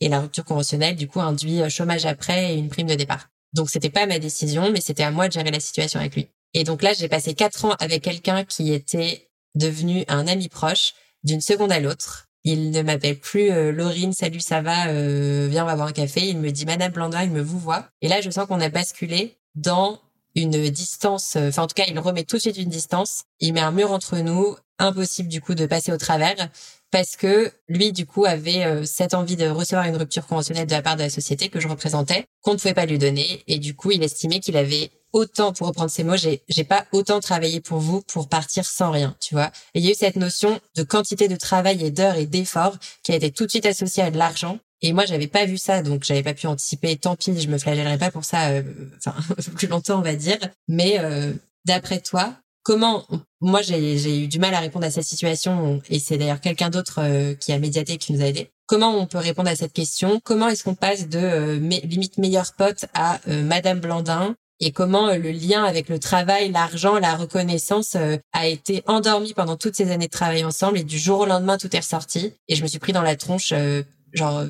[0.00, 3.28] Et la rupture conventionnelle, du coup, induit euh, chômage après et une prime de départ.
[3.52, 6.28] Donc, c'était pas ma décision, mais c'était à moi de gérer la situation avec lui.
[6.54, 10.94] Et donc là, j'ai passé quatre ans avec quelqu'un qui était devenu un ami proche
[11.24, 12.28] d'une seconde à l'autre.
[12.44, 15.92] Il ne m'appelle plus euh, Laurine, salut, ça va, euh, viens, on va boire un
[15.92, 16.20] café.
[16.28, 17.88] Il me dit Madame Blandin, il me vous voit.
[18.02, 19.98] Et là, je sens qu'on a basculé dans
[20.34, 23.24] une distance, euh, enfin en tout cas, il remet tout de suite une distance.
[23.40, 26.50] Il met un mur entre nous, impossible du coup de passer au travers,
[26.90, 30.72] parce que lui, du coup, avait euh, cette envie de recevoir une rupture conventionnelle de
[30.72, 33.42] la part de la société que je représentais, qu'on ne pouvait pas lui donner.
[33.46, 36.84] Et du coup, il estimait qu'il avait autant, pour reprendre ses mots, j'ai, j'ai pas
[36.92, 39.50] autant travaillé pour vous pour partir sans rien, tu vois.
[39.72, 42.76] Et il y a eu cette notion de quantité de travail et d'heures et d'efforts
[43.02, 44.58] qui a été tout de suite associée à de l'argent.
[44.82, 46.96] Et moi, j'avais pas vu ça, donc j'avais pas pu anticiper.
[46.96, 48.62] Tant pis, je me flagellerai pas pour ça, euh,
[49.56, 50.38] plus longtemps, on va dire.
[50.68, 51.32] Mais euh,
[51.64, 53.06] d'après toi, comment
[53.40, 56.70] Moi, j'ai, j'ai eu du mal à répondre à cette situation, et c'est d'ailleurs quelqu'un
[56.70, 58.50] d'autre euh, qui a médiaté qui nous a aidé.
[58.66, 60.20] Comment on peut répondre à cette question?
[60.24, 65.08] Comment est-ce qu'on passe de euh, limite meilleur pote à euh, Madame Blandin et comment
[65.08, 69.76] euh, le lien avec le travail, l'argent, la reconnaissance euh, a été endormi pendant toutes
[69.76, 72.62] ces années de travail ensemble et du jour au lendemain tout est ressorti et je
[72.62, 73.82] me suis pris dans la tronche euh,
[74.14, 74.44] genre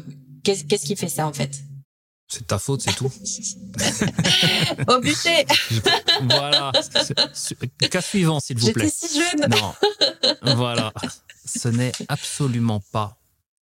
[0.44, 1.50] qu'est-ce qu'est-ce qui fait ça en fait?
[2.28, 3.12] C'est de ta faute, c'est tout.
[4.88, 5.44] Au bûcher
[6.22, 6.72] voilà.
[7.90, 8.90] Cas suivant, s'il vous J'étais plaît.
[8.92, 9.74] si jeune Non.
[10.56, 10.92] Voilà.
[11.44, 13.18] Ce n'est absolument pas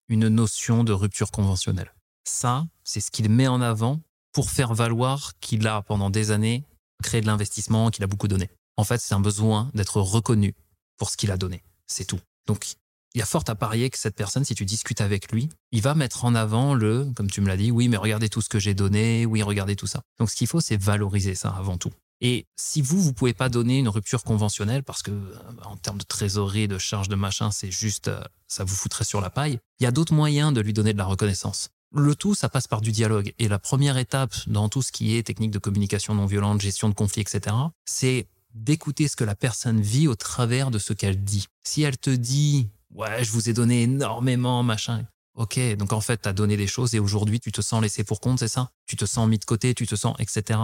[0.09, 1.91] une notion de rupture conventionnelle.
[2.23, 3.99] Ça, c'est ce qu'il met en avant
[4.31, 6.63] pour faire valoir qu'il a, pendant des années,
[7.03, 8.49] créé de l'investissement, qu'il a beaucoup donné.
[8.77, 10.55] En fait, c'est un besoin d'être reconnu
[10.97, 11.63] pour ce qu'il a donné.
[11.87, 12.19] C'est tout.
[12.47, 12.75] Donc,
[13.13, 15.81] il y a fort à parier que cette personne, si tu discutes avec lui, il
[15.81, 18.47] va mettre en avant le, comme tu me l'as dit, oui, mais regardez tout ce
[18.47, 20.01] que j'ai donné, oui, regardez tout ça.
[20.17, 21.91] Donc, ce qu'il faut, c'est valoriser ça avant tout.
[22.21, 25.97] Et si vous, vous pouvez pas donner une rupture conventionnelle parce que euh, en termes
[25.97, 29.59] de trésorerie, de charge de machin, c'est juste, euh, ça vous foutrait sur la paille.
[29.79, 31.71] Il y a d'autres moyens de lui donner de la reconnaissance.
[31.93, 33.33] Le tout, ça passe par du dialogue.
[33.37, 36.87] Et la première étape dans tout ce qui est technique de communication non violente, gestion
[36.87, 41.21] de conflits, etc., c'est d'écouter ce que la personne vit au travers de ce qu'elle
[41.21, 41.47] dit.
[41.63, 45.05] Si elle te dit, ouais, je vous ai donné énormément, machin.
[45.35, 48.03] Ok, donc en fait, tu as donné des choses et aujourd'hui, tu te sens laissé
[48.03, 48.71] pour compte, c'est ça?
[48.85, 50.59] Tu te sens mis de côté, tu te sens, etc.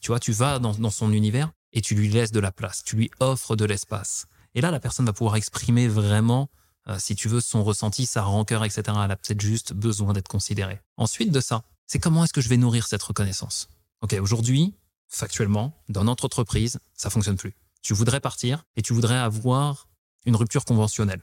[0.00, 2.82] Tu vois, tu vas dans, dans son univers et tu lui laisses de la place,
[2.84, 4.26] tu lui offres de l'espace.
[4.54, 6.48] Et là, la personne va pouvoir exprimer vraiment,
[6.88, 8.82] euh, si tu veux, son ressenti, sa rancœur, etc.
[9.04, 10.80] Elle a peut-être juste besoin d'être considérée.
[10.96, 13.68] Ensuite de ça, c'est comment est-ce que je vais nourrir cette reconnaissance?
[14.00, 14.74] Ok, aujourd'hui,
[15.08, 17.54] factuellement, dans notre entreprise, ça fonctionne plus.
[17.82, 19.88] Tu voudrais partir et tu voudrais avoir
[20.24, 21.22] une rupture conventionnelle.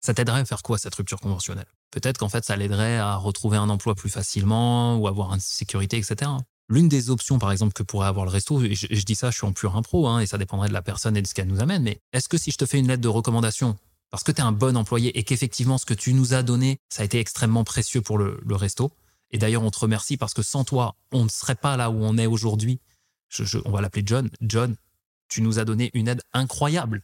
[0.00, 1.66] Ça t'aiderait à faire quoi cette rupture conventionnelle?
[1.90, 5.98] Peut-être qu'en fait, ça l'aiderait à retrouver un emploi plus facilement ou avoir une sécurité,
[5.98, 6.30] etc.
[6.68, 9.36] L'une des options, par exemple, que pourrait avoir le resto, et je, dis ça, je
[9.36, 11.48] suis en pur impro, hein, et ça dépendrait de la personne et de ce qu'elle
[11.48, 13.76] nous amène, mais est-ce que si je te fais une lettre de recommandation,
[14.10, 16.78] parce que tu es un bon employé et qu'effectivement, ce que tu nous as donné,
[16.88, 18.92] ça a été extrêmement précieux pour le, resto,
[19.30, 22.02] et d'ailleurs, on te remercie parce que sans toi, on ne serait pas là où
[22.02, 22.80] on est aujourd'hui.
[23.64, 24.28] On va l'appeler John.
[24.40, 24.76] John,
[25.28, 27.02] tu nous as donné une aide incroyable.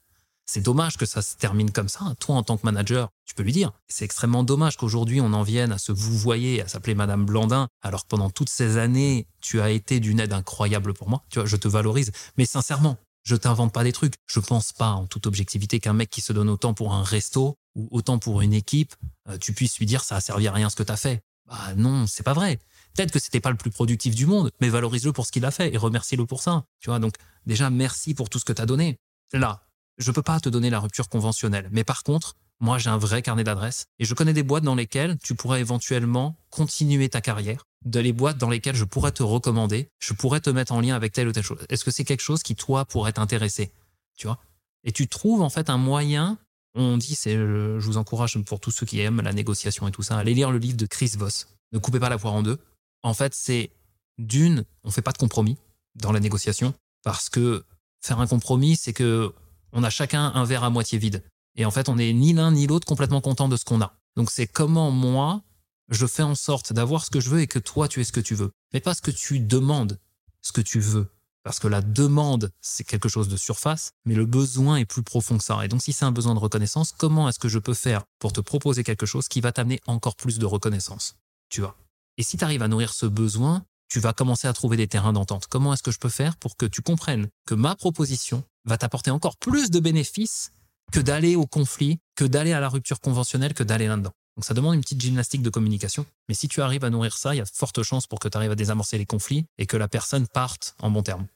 [0.49, 2.14] C'est dommage que ça se termine comme ça.
[2.21, 3.73] Toi, en tant que manager, tu peux lui dire.
[3.88, 7.69] C'est extrêmement dommage qu'aujourd'hui, on en vienne à se vous voyez, à s'appeler Madame Blandin,
[7.83, 11.25] alors que pendant toutes ces années, tu as été d'une aide incroyable pour moi.
[11.31, 12.12] Tu vois, je te valorise.
[12.38, 14.15] Mais sincèrement, je t'invente pas des trucs.
[14.27, 17.59] Je pense pas, en toute objectivité, qu'un mec qui se donne autant pour un resto
[17.75, 18.95] ou autant pour une équipe,
[19.29, 21.21] euh, tu puisses lui dire ça a servi à rien ce que tu as fait.
[21.47, 22.59] Bah non, c'est pas vrai.
[22.95, 25.51] Peut-être que c'était pas le plus productif du monde, mais valorise-le pour ce qu'il a
[25.51, 26.65] fait et remercie-le pour ça.
[26.81, 27.15] Tu vois, donc
[27.47, 28.97] déjà merci pour tout ce que tu as donné.
[29.33, 29.65] Là,
[29.99, 33.23] je peux pas te donner la rupture conventionnelle, mais par contre, moi j'ai un vrai
[33.23, 37.67] carnet d'adresses et je connais des boîtes dans lesquelles tu pourrais éventuellement continuer ta carrière,
[37.87, 40.94] de les boîtes dans lesquelles je pourrais te recommander, je pourrais te mettre en lien
[40.94, 41.64] avec telle ou telle chose.
[41.70, 43.70] Est-ce que c'est quelque chose qui toi pourrait t'intéresser,
[44.16, 44.38] tu vois?
[44.85, 46.38] Et tu trouves en fait un moyen
[46.77, 50.03] on dit, c'est, je vous encourage pour tous ceux qui aiment la négociation et tout
[50.03, 51.49] ça, allez lire le livre de Chris Voss.
[51.72, 52.59] Ne coupez pas la poire en deux.
[53.03, 53.70] En fait, c'est
[54.18, 55.57] d'une, on fait pas de compromis
[55.94, 57.64] dans la négociation parce que
[58.03, 59.33] faire un compromis, c'est que
[59.72, 61.25] on a chacun un verre à moitié vide.
[61.57, 63.94] Et en fait, on n'est ni l'un ni l'autre complètement content de ce qu'on a.
[64.16, 65.42] Donc c'est comment moi,
[65.88, 68.12] je fais en sorte d'avoir ce que je veux et que toi, tu aies ce
[68.12, 68.51] que tu veux.
[68.72, 69.99] Mais pas ce que tu demandes,
[70.42, 71.09] ce que tu veux.
[71.42, 75.38] Parce que la demande, c'est quelque chose de surface, mais le besoin est plus profond
[75.38, 75.64] que ça.
[75.64, 78.33] Et donc, si c'est un besoin de reconnaissance, comment est-ce que je peux faire pour
[78.33, 81.14] te proposer quelque chose qui va t'amener encore plus de reconnaissance?
[81.49, 81.77] Tu vois?
[82.18, 85.12] Et si tu arrives à nourrir ce besoin, tu vas commencer à trouver des terrains
[85.12, 85.46] d'entente.
[85.46, 89.12] Comment est-ce que je peux faire pour que tu comprennes que ma proposition va t'apporter
[89.12, 90.51] encore plus de bénéfices
[90.90, 94.12] que d'aller au conflit, que d'aller à la rupture conventionnelle, que d'aller là-dedans?
[94.37, 96.05] Donc ça demande une petite gymnastique de communication.
[96.29, 98.29] Mais si tu arrives à nourrir ça, il y a de fortes chances pour que
[98.29, 101.27] tu arrives à désamorcer les conflits et que la personne parte en bon terme.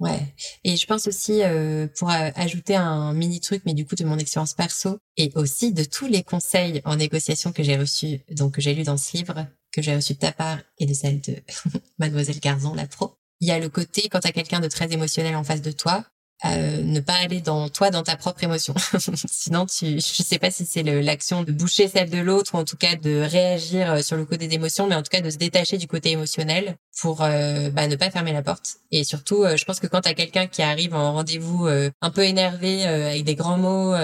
[0.00, 0.34] Ouais.
[0.62, 4.04] Et je pense aussi, euh, pour euh, ajouter un mini truc, mais du coup de
[4.04, 8.54] mon expérience perso et aussi de tous les conseils en négociation que j'ai reçus, donc
[8.54, 11.20] que j'ai lu dans ce livre, que j'ai reçu de ta part et de celle
[11.20, 11.36] de
[11.98, 13.14] Mademoiselle Garzon, la pro.
[13.40, 15.72] Il y a le côté quand tu as quelqu'un de très émotionnel en face de
[15.72, 16.04] toi,
[16.44, 18.72] euh, ne pas aller dans toi dans ta propre émotion.
[19.28, 22.64] Sinon, tu, je sais pas si c'est l'action de boucher celle de l'autre ou en
[22.64, 25.30] tout cas de réagir euh, sur le côté des émotions, mais en tout cas de
[25.30, 28.76] se détacher du côté émotionnel pour euh, bah, ne pas fermer la porte.
[28.92, 32.84] Et surtout, je pense que quand t'as quelqu'un qui arrive en rendez-vous un peu énervé
[32.84, 33.94] avec des grands mots,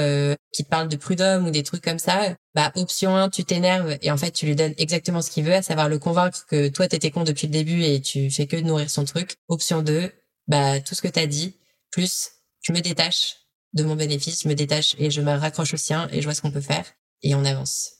[0.52, 3.96] qui te parle de prud'homme ou des trucs comme ça, bah option 1, tu t'énerves
[4.02, 6.68] et en fait tu lui donnes exactement ce qu'il veut, à savoir le convaincre que
[6.68, 9.36] toi t'étais con depuis le début et tu fais que de nourrir son truc.
[9.48, 10.12] Option 2,
[10.46, 11.56] bah tout ce que t'as dit
[11.94, 13.36] plus je me détache
[13.72, 16.34] de mon bénéfice, je me détache et je me raccroche au sien et je vois
[16.34, 16.84] ce qu'on peut faire
[17.22, 17.90] et on avance.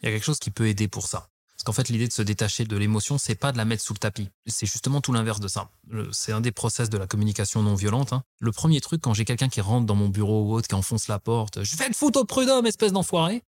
[0.00, 1.28] Il y a quelque chose qui peut aider pour ça.
[1.54, 3.92] Parce qu'en fait, l'idée de se détacher de l'émotion, c'est pas de la mettre sous
[3.92, 4.30] le tapis.
[4.46, 5.70] C'est justement tout l'inverse de ça.
[6.12, 8.14] C'est un des process de la communication non violente.
[8.14, 8.24] Hein.
[8.40, 11.08] Le premier truc, quand j'ai quelqu'un qui rentre dans mon bureau ou autre, qui enfonce
[11.08, 13.42] la porte, je fais le foot au prud'homme, espèce d'enfoiré.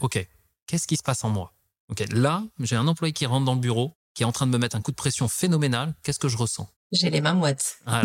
[0.00, 0.24] Ok,
[0.66, 1.54] qu'est-ce qui se passe en moi?
[1.88, 4.52] Ok, là, j'ai un employé qui rentre dans le bureau, qui est en train de
[4.52, 5.94] me mettre un coup de pression phénoménal.
[6.02, 6.68] Qu'est-ce que je ressens?
[6.92, 7.78] J'ai les mains moites.
[7.86, 8.02] Voilà.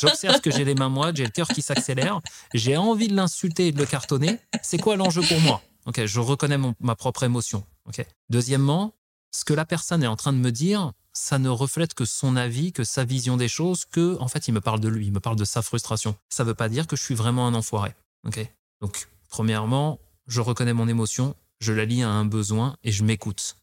[0.00, 2.20] J'observe que j'ai les mains moites, j'ai le cœur qui s'accélère,
[2.54, 4.38] j'ai envie de l'insulter et de le cartonner.
[4.62, 5.60] C'est quoi l'enjeu pour moi?
[5.86, 7.66] Ok, je reconnais ma propre émotion.
[7.86, 8.06] Ok?
[8.28, 8.94] Deuxièmement,
[9.32, 12.36] ce que la personne est en train de me dire, ça ne reflète que son
[12.36, 15.12] avis, que sa vision des choses, que en fait il me parle de lui, il
[15.12, 16.14] me parle de sa frustration.
[16.28, 17.92] Ça ne veut pas dire que je suis vraiment un enfoiré.
[18.24, 18.38] Ok?
[18.80, 23.56] Donc premièrement, je reconnais mon émotion, je la lie à un besoin et je m'écoute.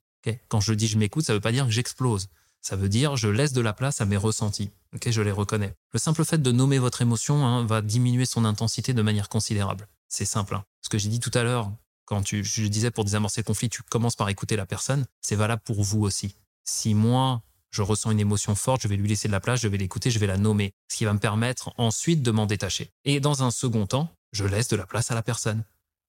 [0.48, 2.28] Quand je dis je m'écoute, ça ne veut pas dire que j'explose.
[2.62, 4.72] Ça veut dire je laisse de la place à mes ressentis.
[4.96, 5.74] Ok, je les reconnais.
[5.94, 9.88] Le simple fait de nommer votre émotion hein, va diminuer son intensité de manière considérable.
[10.08, 10.56] C'est simple.
[10.56, 10.64] Hein.
[10.82, 11.72] Ce que j'ai dit tout à l'heure,
[12.06, 15.06] quand je disais pour désamorcer le conflit, tu commences par écouter la personne.
[15.22, 16.36] C'est valable pour vous aussi.
[16.64, 19.68] Si moi, je ressens une émotion forte, je vais lui laisser de la place, je
[19.68, 22.92] vais l'écouter, je vais la nommer, ce qui va me permettre ensuite de m'en détacher.
[23.04, 25.64] Et dans un second temps, je laisse de la place à la personne.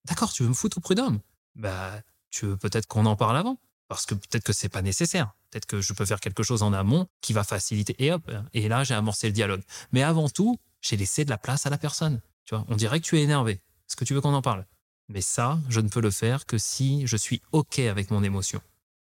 [0.05, 1.21] D'accord, tu veux me foutre au prud'homme?
[1.57, 2.01] Bah,
[2.31, 5.35] tu veux peut-être qu'on en parle avant parce que peut-être que c'est pas nécessaire.
[5.51, 7.96] Peut-être que je peux faire quelque chose en amont qui va faciliter.
[7.98, 9.62] Et hop, et là, j'ai amorcé le dialogue.
[9.92, 12.20] Mais avant tout, j'ai laissé de la place à la personne.
[12.44, 13.53] Tu vois, on dirait que tu es énervé.
[13.53, 14.66] Est-ce que tu veux qu'on en parle?
[15.09, 18.61] Mais ça, je ne peux le faire que si je suis OK avec mon émotion.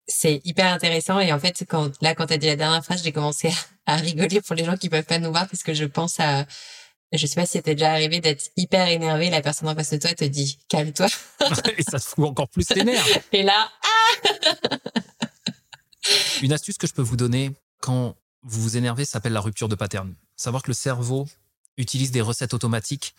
[0.08, 1.20] C'est hyper intéressant.
[1.20, 1.64] Et en fait,
[2.00, 3.52] là, quand tu as dit la dernière phrase, j'ai commencé
[3.86, 6.46] à, rigoler pour les gens qui peuvent pas nous voir parce que je pense à,
[7.18, 9.98] je sais pas si c'était déjà arrivé d'être hyper énervé, la personne en face de
[9.98, 11.06] toi te dit calme-toi.
[11.78, 13.06] et ça te fout encore plus les nerfs.
[13.32, 14.76] Et là, ah
[16.42, 19.74] Une astuce que je peux vous donner quand vous vous énervez s'appelle la rupture de
[19.74, 20.14] pattern.
[20.36, 21.26] Savoir que le cerveau
[21.76, 23.14] utilise des recettes automatiques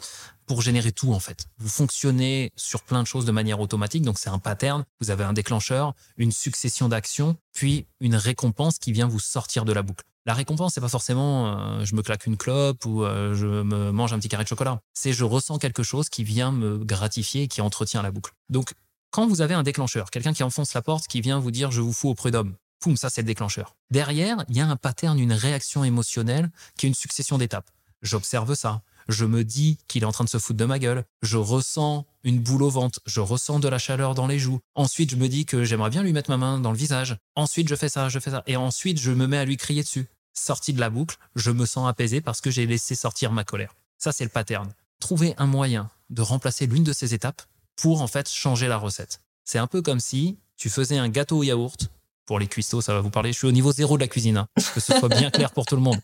[0.46, 1.46] pour générer tout en fait.
[1.58, 4.86] Vous fonctionnez sur plein de choses de manière automatique, donc c'est un pattern.
[5.02, 9.74] Vous avez un déclencheur, une succession d'actions, puis une récompense qui vient vous sortir de
[9.74, 10.06] la boucle.
[10.28, 13.92] La récompense, c'est pas forcément euh, je me claque une clope ou euh, je me
[13.92, 14.80] mange un petit carré de chocolat.
[14.94, 18.34] C'est je ressens quelque chose qui vient me gratifier et qui entretient la boucle.
[18.50, 18.74] Donc,
[19.12, 21.82] quand vous avez un déclencheur, quelqu'un qui enfonce la porte, qui vient vous dire je
[21.82, 23.76] vous fous au prud'homme, poum, ça c'est le déclencheur.
[23.92, 27.70] Derrière, il y a un pattern, une réaction émotionnelle qui est une succession d'étapes.
[28.02, 31.06] J'observe ça, Je me dis qu'il est en train de se foutre de ma gueule.
[31.22, 33.00] Je ressens une boule au ventre.
[33.06, 34.60] Je ressens de la chaleur dans les joues.
[34.74, 37.18] Ensuite, je me dis que j'aimerais bien lui mettre ma main dans le visage.
[37.36, 38.44] Ensuite, je fais ça, je fais ça.
[38.48, 40.08] Et ensuite, je me mets à lui crier dessus.
[40.36, 43.74] Sorti de la boucle, je me sens apaisé parce que j'ai laissé sortir ma colère.
[43.98, 44.72] Ça, c'est le pattern.
[45.00, 47.42] Trouver un moyen de remplacer l'une de ces étapes
[47.78, 49.22] pour en fait changer la recette.
[49.44, 51.90] C'est un peu comme si tu faisais un gâteau au yaourt
[52.26, 53.32] pour les cuistots, ça va vous parler.
[53.32, 55.66] Je suis au niveau zéro de la cuisine, hein, que ce soit bien clair pour
[55.66, 56.00] tout le monde.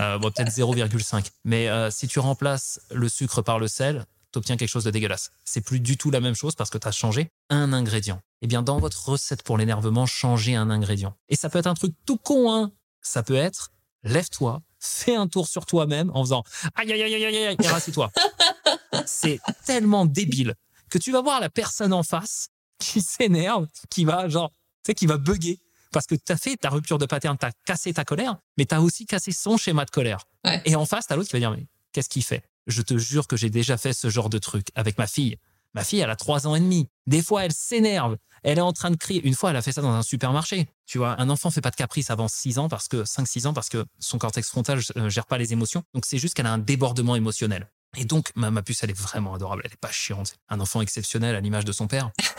[0.00, 1.26] Euh, bon, peut-être 0,5.
[1.44, 4.90] Mais euh, si tu remplaces le sucre par le sel, tu obtiens quelque chose de
[4.90, 5.30] dégueulasse.
[5.44, 8.20] C'est plus du tout la même chose parce que tu as changé un ingrédient.
[8.42, 11.14] Eh bien, dans votre recette pour l'énervement, changez un ingrédient.
[11.28, 12.72] Et ça peut être un truc tout con, hein.
[13.02, 13.70] Ça peut être,
[14.06, 16.42] lève-toi, fais un tour sur toi-même en faisant
[16.74, 18.10] aïe aïe aïe aïe aïe aïe, et rassis-toi.
[19.06, 20.54] C'est tellement débile
[20.90, 24.50] que tu vas voir la personne en face qui s'énerve, qui va genre,
[24.84, 25.60] tu sais, qui va bugger
[25.92, 28.66] parce que tu as fait ta rupture de pattern, tu as cassé ta colère, mais
[28.66, 30.24] tu as aussi cassé son schéma de colère.
[30.64, 32.44] Et en face, tu as l'autre qui va dire, mais qu'est-ce qu'il fait?
[32.66, 35.36] Je te jure que j'ai déjà fait ce genre de truc avec ma fille.
[35.76, 36.88] Ma fille, elle a trois ans et demi.
[37.06, 38.16] Des fois, elle s'énerve.
[38.42, 39.20] Elle est en train de crier.
[39.26, 40.68] Une fois, elle a fait ça dans un supermarché.
[40.86, 43.52] Tu vois, un enfant fait pas de caprice avant 6 ans parce que 5-6 ans
[43.52, 45.82] parce que son cortex frontal ne gère pas les émotions.
[45.92, 47.68] Donc c'est juste qu'elle a un débordement émotionnel.
[47.98, 49.60] Et donc, ma, ma, puce, elle est vraiment adorable.
[49.66, 50.36] Elle est pas chiante.
[50.48, 52.10] Un enfant exceptionnel à l'image de son père.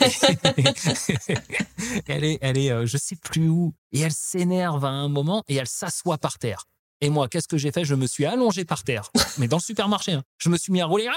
[2.08, 3.72] elle est, elle est, euh, je sais plus où.
[3.92, 6.64] Et elle s'énerve à un moment et elle s'assoit par terre.
[7.00, 7.84] Et moi, qu'est-ce que j'ai fait?
[7.84, 10.12] Je me suis allongé par terre, mais dans le supermarché.
[10.12, 10.24] Hein.
[10.38, 11.08] Je me suis mis à rouler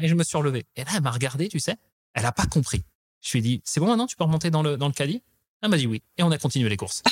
[0.00, 0.66] et je me suis relevé.
[0.76, 1.76] Et là, elle m'a regardé, tu sais.
[2.14, 2.82] Elle a pas compris.
[3.20, 5.22] Je lui ai dit, c'est bon maintenant, tu peux remonter dans le, dans le caddie?
[5.62, 6.02] Elle m'a dit oui.
[6.16, 7.02] Et on a continué les courses.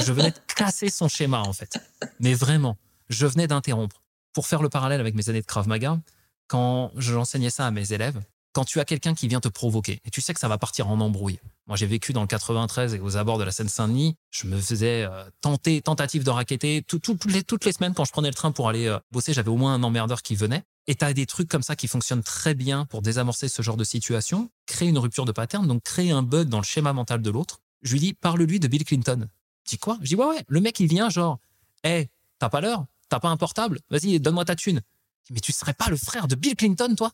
[0.00, 1.76] je venais de casser son schéma, en fait.
[2.20, 6.00] Mais vraiment, je venais d'interrompre pour faire le parallèle avec mes années de Krav Maga,
[6.46, 8.20] quand j'enseignais ça à mes élèves,
[8.54, 10.88] quand tu as quelqu'un qui vient te provoquer et tu sais que ça va partir
[10.88, 11.40] en embrouille.
[11.66, 14.16] Moi, j'ai vécu dans le 93 et aux abords de la Seine-Saint-Denis.
[14.30, 16.82] Je me faisais euh, tenter, tentative de raqueter.
[16.82, 19.74] toutes, les, semaines, quand je prenais le train pour aller euh, bosser, j'avais au moins
[19.74, 20.62] un emmerdeur qui venait.
[20.86, 23.76] Et tu as des trucs comme ça qui fonctionnent très bien pour désamorcer ce genre
[23.76, 27.22] de situation, créer une rupture de pattern, donc créer un bug dans le schéma mental
[27.22, 27.60] de l'autre.
[27.82, 29.26] Je lui dis, parle-lui de Bill Clinton.
[29.64, 29.98] Je dis quoi?
[30.02, 31.40] Je dis, ouais, ouais, le mec, il vient genre,
[31.82, 32.84] hé, hey, t'as pas l'heure?
[33.08, 33.80] T'as pas un portable?
[33.90, 34.82] Vas-y, donne-moi ta thune.
[35.30, 37.10] Mais tu serais pas le frère de Bill Clinton, toi?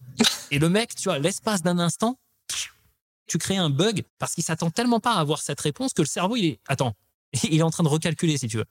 [0.51, 2.19] Et le mec, tu vois, l'espace d'un instant,
[3.27, 6.07] tu crées un bug parce qu'il s'attend tellement pas à avoir cette réponse que le
[6.07, 6.61] cerveau, il est.
[6.67, 6.95] Attends,
[7.45, 8.65] il est en train de recalculer, si tu veux.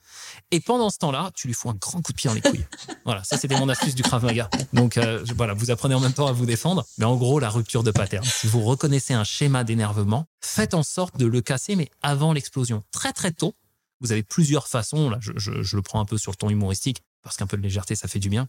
[0.51, 2.65] Et pendant ce temps-là, tu lui fous un grand coup de pied dans les couilles.
[3.05, 4.49] voilà, ça c'était mon astuce du Krav Maga.
[4.73, 6.85] Donc euh, voilà, vous apprenez en même temps à vous défendre.
[6.97, 8.25] Mais en gros, la rupture de pattern.
[8.25, 12.83] Si vous reconnaissez un schéma d'énervement, faites en sorte de le casser, mais avant l'explosion.
[12.91, 13.55] Très très tôt,
[14.01, 15.09] vous avez plusieurs façons.
[15.09, 17.61] Là, je, je le prends un peu sur le ton humoristique parce qu'un peu de
[17.61, 18.47] légèreté, ça fait du bien.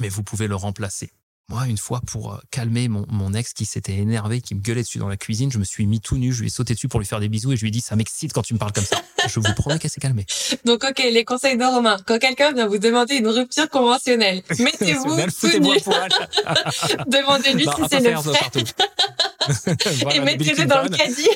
[0.00, 1.10] Mais vous pouvez le remplacer.
[1.48, 4.82] Moi, une fois, pour euh, calmer mon, mon ex qui s'était énervé, qui me gueulait
[4.82, 6.88] dessus dans la cuisine, je me suis mis tout nu, je lui ai sauté dessus
[6.88, 8.58] pour lui faire des bisous et je lui ai dit, ça m'excite quand tu me
[8.58, 9.00] parles comme ça.
[9.28, 10.26] je vous promets qu'elle s'est calmée.
[10.64, 11.98] Donc, ok, les conseils de Romain.
[12.04, 15.68] Quand quelqu'un vient vous demander une rupture conventionnelle, mettez-vous tout nu.
[17.06, 18.16] Demandez-lui si c'est le
[20.14, 21.28] et mettez-le dans le caddie.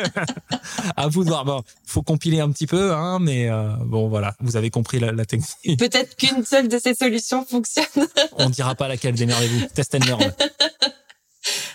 [0.96, 1.44] à vous de voir.
[1.44, 5.24] Bon, faut compiler un petit peu, hein, mais euh, bon, voilà, vous avez compris la,
[5.24, 5.78] technique.
[5.78, 7.86] Peut-être qu'une seule de ces solutions fonctionne.
[8.38, 9.66] On dira pas laquelle, démerdez-vous.
[9.74, 10.32] Test and learn.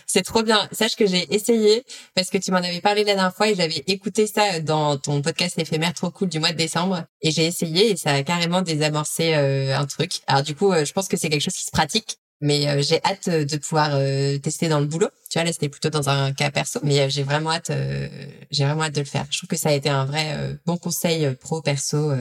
[0.09, 0.67] C'est trop bien.
[0.71, 1.83] Sache que j'ai essayé
[2.15, 5.21] parce que tu m'en avais parlé la dernière fois et j'avais écouté ça dans ton
[5.21, 8.61] podcast éphémère trop cool du mois de décembre et j'ai essayé et ça a carrément
[8.61, 10.21] désamorcé euh, un truc.
[10.25, 12.81] Alors du coup, euh, je pense que c'est quelque chose qui se pratique mais euh,
[12.81, 15.09] j'ai hâte euh, de pouvoir euh, tester dans le boulot.
[15.29, 17.71] Tu vois, là, c'était plutôt dans un cas perso, mais j'ai vraiment hâte,
[18.49, 19.25] j'ai vraiment hâte de le faire.
[19.29, 22.13] Je trouve que ça a été un vrai bon conseil pro perso,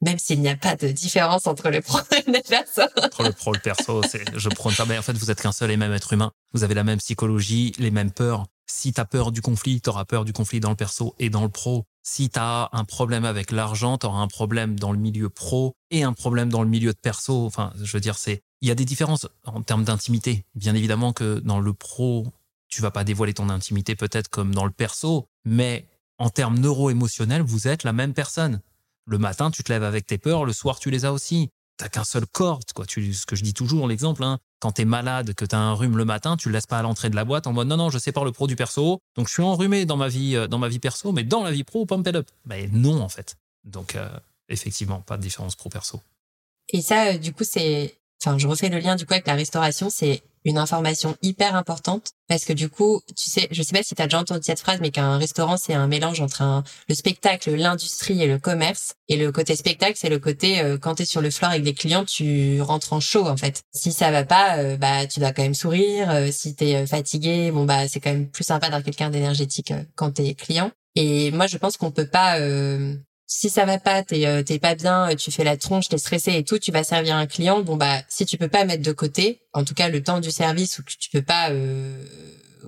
[0.00, 2.82] même s'il n'y a pas de différence entre le pro et le perso.
[3.02, 5.40] Entre le pro et le perso, c'est, je prends pas, mais en fait, vous êtes
[5.42, 6.30] qu'un seul et même être humain.
[6.52, 8.46] Vous avez la même psychologie, les mêmes peurs.
[8.66, 11.30] Si tu as peur du conflit, tu auras peur du conflit dans le perso et
[11.30, 11.86] dans le pro.
[12.04, 15.74] Si tu as un problème avec l'argent, tu auras un problème dans le milieu pro
[15.90, 17.44] et un problème dans le milieu de perso.
[17.46, 20.46] Enfin, je veux dire, c'est il y a des différences en termes d'intimité.
[20.54, 22.26] Bien évidemment que dans le pro,
[22.68, 27.42] tu vas pas dévoiler ton intimité peut-être comme dans le perso, mais en termes neuro-émotionnels,
[27.42, 28.62] vous êtes la même personne.
[29.06, 31.50] Le matin, tu te lèves avec tes peurs, le soir, tu les as aussi.
[31.76, 32.86] T'as qu'un seul corps, quoi.
[32.86, 35.98] Tu, ce que je dis toujours, l'exemple, hein, quand t'es malade, que t'as un rhume
[35.98, 37.90] le matin, tu le laisses pas à l'entrée de la boîte en mode non, non,
[37.90, 40.58] je sépare le pro du perso, donc je suis enrhumé dans ma vie, euh, dans
[40.58, 42.30] ma vie perso, mais dans la vie pro, pump it up.
[42.46, 43.36] Mais non, en fait.
[43.64, 44.08] Donc, euh,
[44.48, 46.00] effectivement, pas de différence pro-perso.
[46.70, 49.34] Et ça, euh, du coup, c'est enfin, je refais le lien du coup avec la
[49.34, 53.82] restauration, c'est une information hyper importante parce que du coup, tu sais, je sais pas
[53.82, 56.94] si tu déjà entendu cette phrase, mais qu'un restaurant, c'est un mélange entre un, le
[56.94, 58.94] spectacle, l'industrie et le commerce.
[59.08, 61.62] Et le côté spectacle, c'est le côté, euh, quand tu es sur le floor avec
[61.62, 63.62] des clients, tu rentres en show, en fait.
[63.72, 66.10] Si ça va pas, euh, bah, tu dois quand même sourire.
[66.10, 69.72] Euh, si tu es fatigué, bon, bah, c'est quand même plus sympa d'avoir quelqu'un d'énergétique
[69.94, 70.70] quand tu es client.
[70.94, 72.38] Et moi, je pense qu'on peut pas
[73.26, 76.44] si ça va pas, t'es euh, pas bien, tu fais la tronche, t'es stressé et
[76.44, 77.62] tout, tu vas servir un client.
[77.62, 80.30] Bon bah si tu peux pas mettre de côté, en tout cas le temps du
[80.30, 82.04] service ou que tu peux pas euh,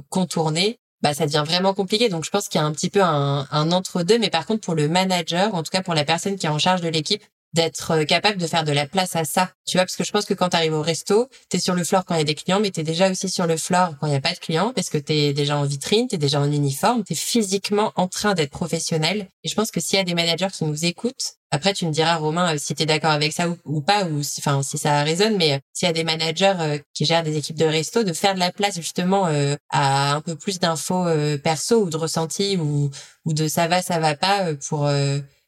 [0.09, 2.09] contourner, bah ça devient vraiment compliqué.
[2.09, 4.19] Donc je pense qu'il y a un petit peu un, un entre deux.
[4.19, 6.59] Mais par contre pour le manager, en tout cas pour la personne qui est en
[6.59, 9.51] charge de l'équipe, d'être euh, capable de faire de la place à ça.
[9.67, 11.75] Tu vois, parce que je pense que quand tu arrives au resto, tu es sur
[11.75, 13.57] le floor quand il y a des clients, mais tu es déjà aussi sur le
[13.57, 16.07] floor quand il n'y a pas de clients, parce que tu es déjà en vitrine,
[16.09, 19.29] tu es déjà en uniforme, tu es physiquement en train d'être professionnel.
[19.43, 21.93] Et je pense que s'il y a des managers qui nous écoutent, après tu me
[21.93, 24.79] diras Romain euh, si tu es d'accord avec ça ou, pas, ou si, enfin, si
[24.79, 28.03] ça résonne, mais euh, s'il y a des managers qui gèrent des équipes de resto,
[28.03, 29.29] de faire de la place justement
[29.71, 31.07] à un peu plus d'infos
[31.43, 32.91] perso ou de ressenti ou,
[33.25, 34.89] ou de ça va, ça va pas pour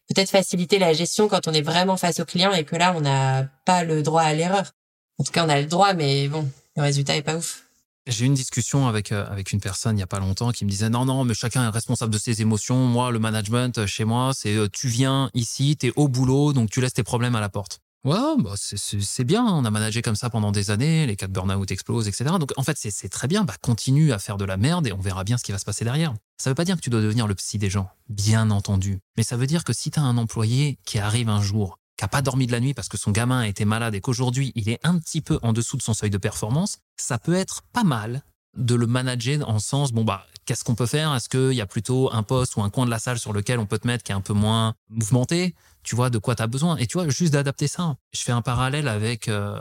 [0.09, 3.01] peut-être faciliter la gestion quand on est vraiment face au client et que là, on
[3.01, 4.73] n'a pas le droit à l'erreur.
[5.19, 7.65] En tout cas, on a le droit, mais bon, le résultat est pas ouf.
[8.07, 10.65] J'ai eu une discussion avec, euh, avec une personne il y a pas longtemps qui
[10.65, 12.77] me disait non, non, mais chacun est responsable de ses émotions.
[12.87, 16.55] Moi, le management euh, chez moi, c'est euh, tu viens ici, tu es au boulot,
[16.55, 17.81] donc tu laisses tes problèmes à la porte.
[18.05, 21.33] Ouais, bah c'est bien, on a managé comme ça pendant des années, les cas de
[21.33, 22.27] burn-out explosent, etc.
[22.39, 25.01] Donc en fait, c'est très bien, bah continue à faire de la merde et on
[25.01, 26.15] verra bien ce qui va se passer derrière.
[26.41, 29.01] Ça veut pas dire que tu dois devenir le psy des gens, bien entendu.
[29.17, 32.09] Mais ça veut dire que si tu un employé qui arrive un jour, qui a
[32.09, 34.69] pas dormi de la nuit parce que son gamin a été malade et qu'aujourd'hui il
[34.69, 37.83] est un petit peu en dessous de son seuil de performance, ça peut être pas
[37.83, 38.23] mal
[38.57, 41.15] de le manager en sens, bon bah, qu'est-ce qu'on peut faire?
[41.15, 43.59] Est-ce qu'il y a plutôt un poste ou un coin de la salle sur lequel
[43.59, 45.55] on peut te mettre qui est un peu moins mouvementé?
[45.83, 46.77] Tu vois de quoi tu as besoin?
[46.77, 47.97] Et tu vois, juste d'adapter ça.
[48.13, 49.61] Je fais un parallèle avec euh,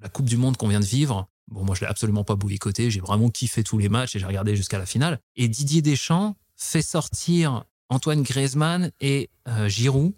[0.00, 1.28] la Coupe du Monde qu'on vient de vivre.
[1.48, 2.90] Bon, moi, je l'ai absolument pas bouycoté.
[2.90, 5.20] J'ai vraiment kiffé tous les matchs et j'ai regardé jusqu'à la finale.
[5.36, 10.12] Et Didier Deschamps fait sortir Antoine Griezmann et euh, Giroud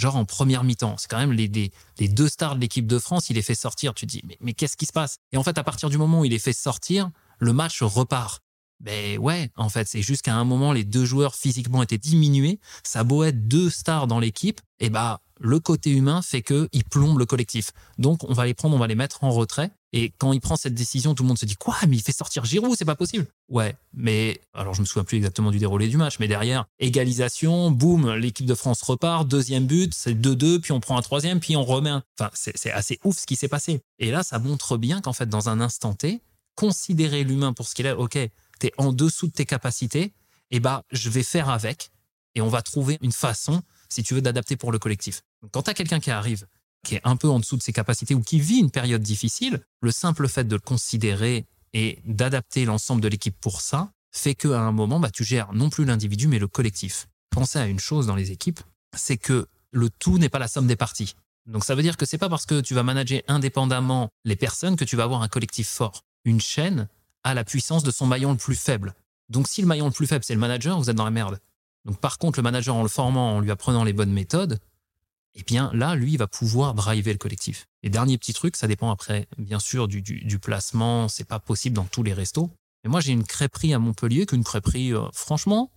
[0.00, 0.96] genre en première mi-temps.
[0.98, 1.48] C'est quand même les,
[2.08, 3.94] deux stars de l'équipe de France, il les fait sortir.
[3.94, 5.18] Tu te dis, mais, qu'est-ce qui se passe?
[5.32, 8.42] Et en fait, à partir du moment où il les fait sortir, le match repart.
[8.80, 12.60] Ben ouais, en fait, c'est juste qu'à un moment, les deux joueurs physiquement étaient diminués.
[12.82, 16.84] Ça beau être deux stars dans l'équipe, et bah le côté humain fait que il
[16.84, 17.72] plombe le collectif.
[17.98, 19.70] Donc on va les prendre, on va les mettre en retrait.
[19.92, 22.12] Et quand il prend cette décision, tout le monde se dit quoi Mais il fait
[22.12, 23.26] sortir Giroud, c'est pas possible.
[23.48, 27.70] Ouais, mais alors je me souviens plus exactement du déroulé du match, mais derrière égalisation,
[27.70, 31.56] boum, l'équipe de France repart, deuxième but, c'est 2-2, puis on prend un troisième, puis
[31.56, 31.90] on remet.
[31.90, 32.04] Un...
[32.18, 33.82] Enfin, c'est assez ouf ce qui s'est passé.
[33.98, 36.20] Et là, ça montre bien qu'en fait, dans un instant T,
[36.54, 37.92] considérer l'humain pour ce qu'il est.
[37.92, 38.18] Ok,
[38.60, 40.12] tu es en dessous de tes capacités,
[40.52, 41.90] et eh bah, je vais faire avec
[42.34, 45.22] et on va trouver une façon, si tu veux, d'adapter pour le collectif.
[45.52, 46.46] quand tu as quelqu'un qui arrive,
[46.84, 49.60] qui est un peu en dessous de ses capacités ou qui vit une période difficile,
[49.80, 54.60] le simple fait de le considérer et d'adapter l'ensemble de l'équipe pour ça fait qu'à
[54.60, 57.06] un moment, bah, tu gères non plus l'individu, mais le collectif.
[57.30, 58.60] Pensez à une chose dans les équipes,
[58.96, 61.14] c'est que le tout n'est pas la somme des parties.
[61.46, 64.76] Donc ça veut dire que c'est pas parce que tu vas manager indépendamment les personnes
[64.76, 66.88] que tu vas avoir un collectif fort une chaîne
[67.24, 68.94] a la puissance de son maillon le plus faible.
[69.28, 71.38] Donc si le maillon le plus faible, c'est le manager, vous êtes dans la merde.
[71.84, 74.58] Donc par contre, le manager, en le formant, en lui apprenant les bonnes méthodes,
[75.34, 77.66] eh bien là, lui, il va pouvoir driver le collectif.
[77.82, 81.76] Et dernier petit truc, ça dépend après, bien sûr, du, du, placement, c'est pas possible
[81.76, 82.50] dans tous les restos.
[82.84, 85.70] Mais moi, j'ai une crêperie à Montpellier, qu'une crêperie, euh, franchement,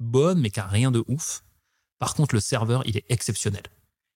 [0.00, 1.42] bonne, mais qui a rien de ouf.
[1.98, 3.62] Par contre, le serveur, il est exceptionnel.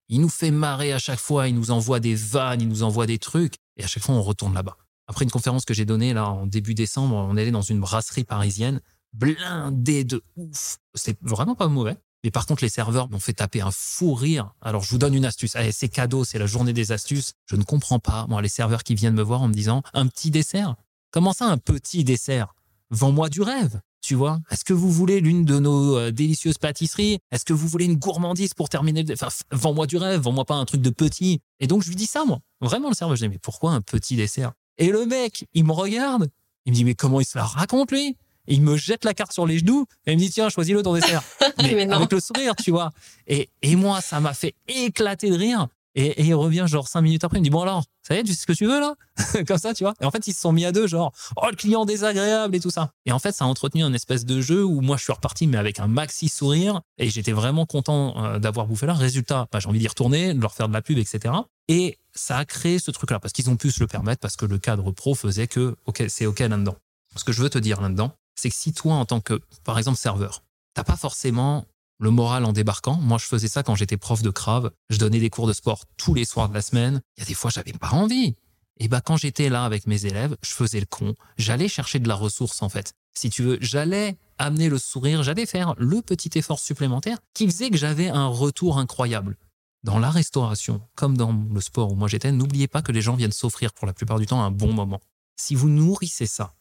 [0.09, 3.07] Il nous fait marrer à chaque fois, il nous envoie des vannes, il nous envoie
[3.07, 4.77] des trucs, et à chaque fois, on retourne là-bas.
[5.09, 8.25] Après une conférence que j'ai donnée là en début décembre, on allé dans une brasserie
[8.25, 8.81] parisienne,
[9.13, 10.79] blindée de ouf.
[10.95, 11.97] C'est vraiment pas mauvais.
[12.27, 14.53] Mais par contre, les serveurs m'ont fait taper un fou rire.
[14.61, 15.55] Alors, je vous donne une astuce.
[15.55, 17.35] Allez, c'est cadeau, c'est la journée des astuces.
[17.49, 20.09] Je ne comprends pas, moi, les serveurs qui viennent me voir en me disant un
[20.09, 20.75] petit dessert?
[21.13, 22.53] Comment ça, un petit dessert?
[22.91, 24.41] Vends-moi du rêve, tu vois.
[24.51, 27.21] Est-ce que vous voulez l'une de nos euh, délicieuses pâtisseries?
[27.31, 30.65] Est-ce que vous voulez une gourmandise pour terminer Enfin, vends-moi du rêve, vends-moi pas un
[30.65, 31.39] truc de petit?
[31.61, 32.41] Et donc, je lui dis ça, moi.
[32.61, 34.51] Vraiment, le serveur, je dis, mais pourquoi un petit dessert?
[34.79, 36.29] Et le mec, il me regarde,
[36.65, 38.17] il me dit, mais comment il se la raconte, lui?
[38.49, 40.83] Et il me jette la carte sur les genoux et il me dit tiens choisis-le
[40.83, 41.23] ton dessert
[41.59, 42.91] mais, avec le sourire tu vois.
[43.27, 45.69] Et, et moi ça m'a fait éclater de rire.
[45.99, 48.23] Et, il revient genre cinq minutes après il me dit bon alors ça y est
[48.23, 48.95] tu sais ce que tu veux là?
[49.49, 49.95] Comme ça tu vois.
[50.01, 52.61] Et en fait ils se sont mis à deux genre oh le client désagréable et
[52.61, 52.91] tout ça.
[53.07, 55.47] Et en fait ça a entretenu un espèce de jeu où moi je suis reparti
[55.47, 56.83] mais avec un maxi sourire.
[56.99, 58.93] Et j'étais vraiment content euh, d'avoir bouffé là.
[58.93, 61.35] Résultat bah, j'ai envie d'y retourner de leur faire de la pub etc
[61.69, 64.47] et ça a créé ce truc-là parce qu'ils ont pu se le permettre parce que
[64.47, 66.77] le cadre pro faisait que ok c'est ok là-dedans.
[67.17, 69.79] Ce que je veux te dire là-dedans, c'est que si toi en tant que par
[69.79, 70.43] exemple serveur,
[70.77, 71.65] t'as pas forcément
[71.99, 72.97] le moral en débarquant.
[72.97, 74.71] Moi, je faisais ça quand j'étais prof de crave.
[74.91, 77.01] Je donnais des cours de sport tous les soirs de la semaine.
[77.17, 78.37] Il y a des fois, j'avais pas envie.
[78.79, 81.15] Et bah, quand j'étais là avec mes élèves, je faisais le con.
[81.39, 82.93] J'allais chercher de la ressource, en fait.
[83.15, 87.71] Si tu veux, j'allais amener le sourire, j'allais faire le petit effort supplémentaire qui faisait
[87.71, 89.39] que j'avais un retour incroyable
[89.83, 93.15] dans la restauration, comme dans le sport où moi j'étais, n'oubliez pas que les gens
[93.15, 95.01] viennent s'offrir pour la plupart du temps un bon moment.
[95.37, 96.55] Si vous nourrissez ça,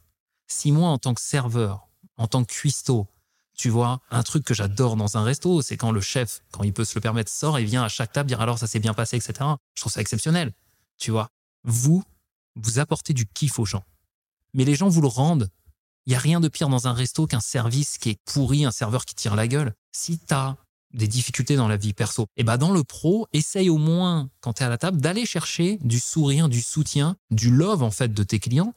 [0.48, 3.08] si moi en tant que serveur, en tant que cuistot,
[3.56, 6.74] Tu vois, un truc que j'adore dans un resto, c'est quand le chef, quand il
[6.74, 8.94] peut se le permettre, sort et vient à chaque table dire alors ça s'est bien
[8.94, 9.34] passé, etc.
[9.76, 10.54] Je trouve ça exceptionnel.
[10.98, 11.30] Tu vois,
[11.64, 12.04] vous,
[12.56, 13.84] vous apportez du kiff aux gens.
[14.54, 15.50] Mais les gens vous le rendent.
[16.06, 18.72] Il n'y a rien de pire dans un resto qu'un service qui est pourri, un
[18.72, 19.74] serveur qui tire la gueule.
[19.92, 20.58] Si tu as
[20.94, 24.30] des difficultés dans la vie perso, et eh ben dans le pro, essaye au moins,
[24.40, 27.92] quand tu es à la table, d'aller chercher du sourire, du soutien, du love en
[27.92, 28.74] fait de tes clients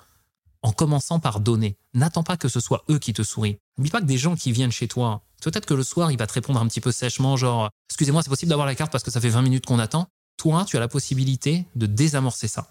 [0.62, 1.76] en commençant par donner.
[1.95, 3.59] N'attends pas que ce soit eux qui te sourient.
[3.79, 6.26] N'oublie pas que des gens qui viennent chez toi, peut-être que le soir, il va
[6.26, 9.11] te répondre un petit peu sèchement, genre Excusez-moi, c'est possible d'avoir la carte parce que
[9.11, 10.09] ça fait 20 minutes qu'on attend.
[10.37, 12.68] Toi, tu as la possibilité de désamorcer ça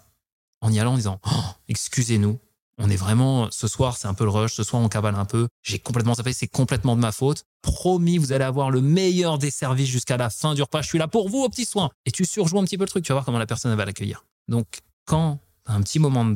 [0.60, 1.30] en y allant en disant oh,
[1.68, 2.38] Excusez-nous,
[2.78, 5.24] on est vraiment, ce soir, c'est un peu le rush, ce soir, on cavale un
[5.24, 7.44] peu, j'ai complètement fait, c'est complètement de ma faute.
[7.62, 10.98] Promis, vous allez avoir le meilleur des services jusqu'à la fin du repas, je suis
[10.98, 11.90] là pour vous, aux petits soins.
[12.06, 13.84] Et tu surjoues un petit peu le truc, tu vas voir comment la personne va
[13.84, 14.24] l'accueillir.
[14.46, 14.66] Donc,
[15.06, 16.34] quand un petit moment de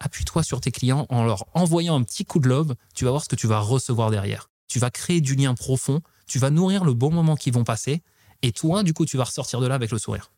[0.00, 3.24] appuie-toi sur tes clients en leur envoyant un petit coup de love, tu vas voir
[3.24, 4.50] ce que tu vas recevoir derrière.
[4.68, 8.02] Tu vas créer du lien profond, tu vas nourrir le bon moment qui vont passer,
[8.42, 10.30] et toi, du coup, tu vas ressortir de là avec le sourire.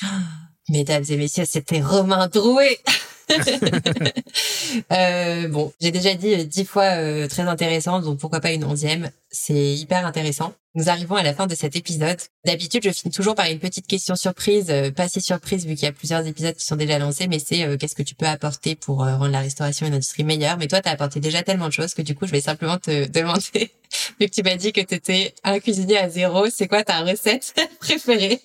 [0.68, 2.78] Mesdames et messieurs, c'était Romain Drouet.
[4.92, 8.64] euh, bon, j'ai déjà dit euh, dix fois euh, très intéressant, donc pourquoi pas une
[8.64, 10.54] onzième C'est hyper intéressant.
[10.74, 12.18] Nous arrivons à la fin de cet épisode.
[12.44, 15.84] D'habitude, je finis toujours par une petite question surprise, euh, pas si surprise vu qu'il
[15.84, 18.74] y a plusieurs épisodes qui sont déjà lancés, mais c'est qu'est-ce que tu peux apporter
[18.76, 20.58] pour rendre la restauration et l'industrie meilleure?
[20.58, 22.78] Mais toi, tu as apporté déjà tellement de choses que du coup, je vais simplement
[22.78, 23.72] te demander,
[24.20, 27.00] vu que tu m'as dit que tu étais un cuisinier à zéro, c'est quoi ta
[27.00, 28.40] recette préférée?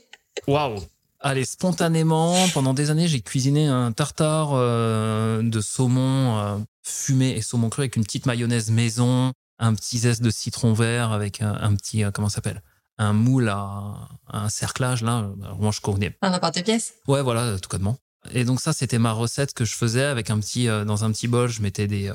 [0.48, 0.80] Waouh
[1.24, 7.44] Allez, spontanément, pendant des années, j'ai cuisiné un tartare euh, de saumon euh, fumé et
[7.44, 11.76] saumon cru avec une petite mayonnaise maison, un petit zeste de citron vert avec un,
[11.76, 12.64] petit, euh, comment ça s'appelle?
[12.98, 15.30] Un moule à, un cerclage, là.
[15.60, 16.18] Moi, je connais.
[16.24, 17.78] Un emporte-pièce Ouais, voilà, tout cas
[18.34, 21.28] Et donc ça, c'était ma recette que je faisais avec un petit, dans un petit
[21.28, 22.12] bol, je mettais des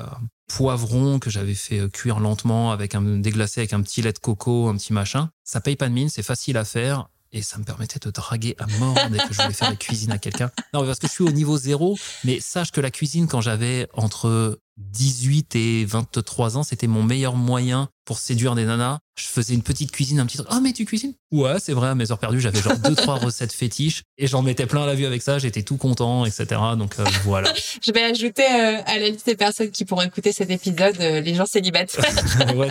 [0.47, 4.67] poivrons que j'avais fait cuire lentement avec un déglacé avec un petit lait de coco,
[4.67, 5.29] un petit machin.
[5.45, 8.55] Ça paye pas de mine, c'est facile à faire et ça me permettait de draguer
[8.59, 10.51] à mort dès que je voulais faire la cuisine à quelqu'un.
[10.73, 13.87] Non, parce que je suis au niveau zéro, mais sache que la cuisine, quand j'avais
[13.93, 18.99] entre 18 et 23 ans, c'était mon meilleur moyen pour séduire des nanas.
[19.17, 20.47] Je faisais une petite cuisine, un petit truc.
[20.51, 21.13] Oh, mais tu cuisines?
[21.31, 24.43] Ouais, c'est vrai, à mes heures perdues, j'avais genre deux, trois recettes fétiches et j'en
[24.43, 25.39] mettais plein à la vue avec ça.
[25.39, 26.45] J'étais tout content, etc.
[26.77, 27.51] Donc euh, voilà.
[27.81, 31.21] Je vais ajouter euh, à la liste des personnes qui pourront écouter cet épisode euh,
[31.21, 32.05] les gens célibataires.
[32.55, 32.69] ouais,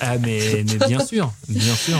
[0.00, 1.98] ah, mais, mais bien sûr, bien sûr.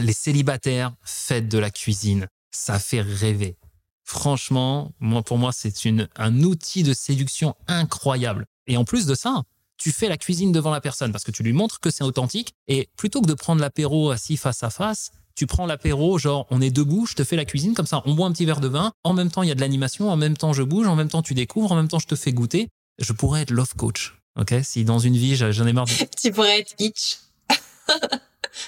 [0.00, 2.26] Les célibataires, faites de la cuisine.
[2.50, 3.56] Ça fait rêver.
[4.04, 5.72] Franchement, moi, pour moi, c'est
[6.16, 8.46] un outil de séduction incroyable.
[8.66, 9.42] Et en plus de ça,
[9.76, 12.54] tu fais la cuisine devant la personne parce que tu lui montres que c'est authentique.
[12.68, 16.60] Et plutôt que de prendre l'apéro assis face à face, tu prends l'apéro, genre on
[16.60, 18.68] est debout, je te fais la cuisine comme ça, on boit un petit verre de
[18.68, 20.96] vin, en même temps il y a de l'animation, en même temps je bouge, en
[20.96, 22.68] même temps tu découvres, en même temps je te fais goûter.
[22.98, 24.54] Je pourrais être love coach, ok?
[24.62, 25.84] Si dans une vie j'en ai marre.
[25.84, 25.92] De...
[26.20, 27.18] tu pourrais être itch.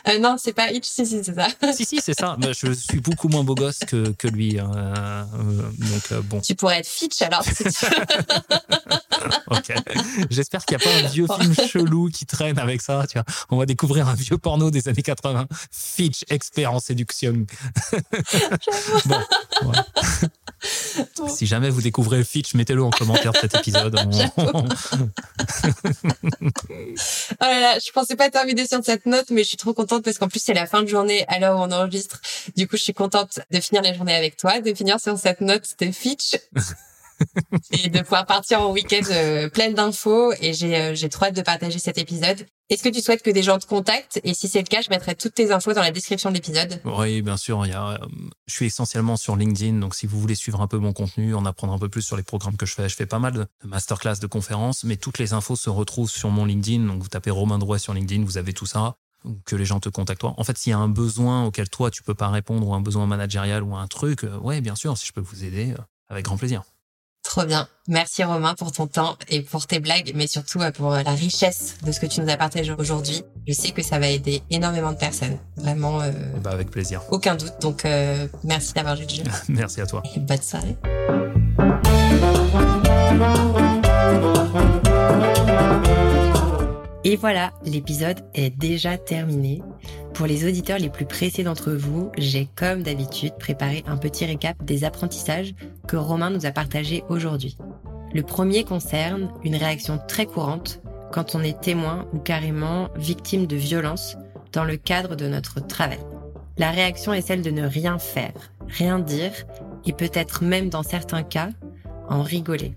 [0.09, 1.49] Euh, non, c'est pas Hitch, si, si, c'est ça.
[1.73, 2.37] si, si, c'est ça.
[2.41, 4.59] je suis beaucoup moins beau gosse que, que lui.
[4.59, 4.71] Hein.
[4.75, 5.25] Euh,
[5.79, 6.41] donc, euh, bon.
[6.41, 7.43] Tu pourrais être Fitch alors.
[7.45, 7.87] Si tu...
[9.51, 9.75] ok.
[10.31, 13.05] J'espère qu'il n'y a pas un vieux film chelou qui traîne avec ça.
[13.09, 13.25] Tu vois.
[13.51, 15.47] On va découvrir un vieux porno des années 80.
[15.71, 17.47] Fitch, expert en séduction.
[19.07, 19.73] bon.
[21.29, 23.97] Si jamais vous découvrez Fitch, mettez-le en commentaire de cet épisode.
[24.39, 24.65] oh
[27.41, 30.19] là là, je pensais pas terminer sur cette note, mais je suis trop contente parce
[30.19, 32.21] qu'en plus c'est la fin de journée à l'heure où on enregistre.
[32.57, 35.41] Du coup, je suis contente de finir la journée avec toi, de finir sur cette
[35.41, 36.37] note de Fitch.
[37.73, 41.35] et de pouvoir partir en week-end euh, pleine d'infos et j'ai euh, j'ai trop hâte
[41.35, 42.47] de partager cet épisode.
[42.71, 44.21] Est-ce que tu souhaites que des gens te contactent?
[44.23, 46.81] Et si c'est le cas, je mettrai toutes tes infos dans la description de l'épisode.
[46.85, 47.67] Oui, bien sûr.
[47.67, 47.99] Il y a, euh,
[48.47, 51.45] je suis essentiellement sur LinkedIn, donc si vous voulez suivre un peu mon contenu, en
[51.45, 53.47] apprendre un peu plus sur les programmes que je fais, je fais pas mal de
[53.65, 56.87] masterclass, de conférences, mais toutes les infos se retrouvent sur mon LinkedIn.
[56.87, 58.97] Donc vous tapez Romain Drouet sur LinkedIn, vous avez tout ça
[59.45, 60.35] que les gens te contactent toi.
[60.37, 62.81] En fait, s'il y a un besoin auquel toi tu peux pas répondre ou un
[62.81, 65.75] besoin managérial ou un truc, ouais, bien sûr, si je peux vous aider,
[66.09, 66.63] avec grand plaisir.
[67.29, 67.69] Trop bien.
[67.89, 71.13] Merci Romain pour ton temps et pour tes blagues, mais surtout euh, pour euh, la
[71.13, 73.23] richesse de ce que tu nous as partagé aujourd'hui.
[73.47, 75.39] Je sais que ça va aider énormément de personnes.
[75.57, 76.01] Vraiment.
[76.01, 76.11] Euh,
[76.43, 77.03] bah avec plaisir.
[77.11, 77.53] Aucun doute.
[77.61, 77.87] Donc
[78.45, 79.23] merci d'avoir joué le jeu.
[79.51, 80.03] merci à toi.
[80.17, 80.77] Et bonne soirée.
[87.11, 89.63] Et voilà, l'épisode est déjà terminé.
[90.13, 94.63] Pour les auditeurs les plus pressés d'entre vous, j'ai comme d'habitude préparé un petit récap
[94.63, 95.55] des apprentissages
[95.87, 97.57] que Romain nous a partagés aujourd'hui.
[98.13, 103.57] Le premier concerne une réaction très courante quand on est témoin ou carrément victime de
[103.57, 104.19] violence
[104.53, 106.01] dans le cadre de notre travail.
[106.59, 109.33] La réaction est celle de ne rien faire, rien dire
[109.87, 111.49] et peut-être même dans certains cas
[112.11, 112.75] en rigoler.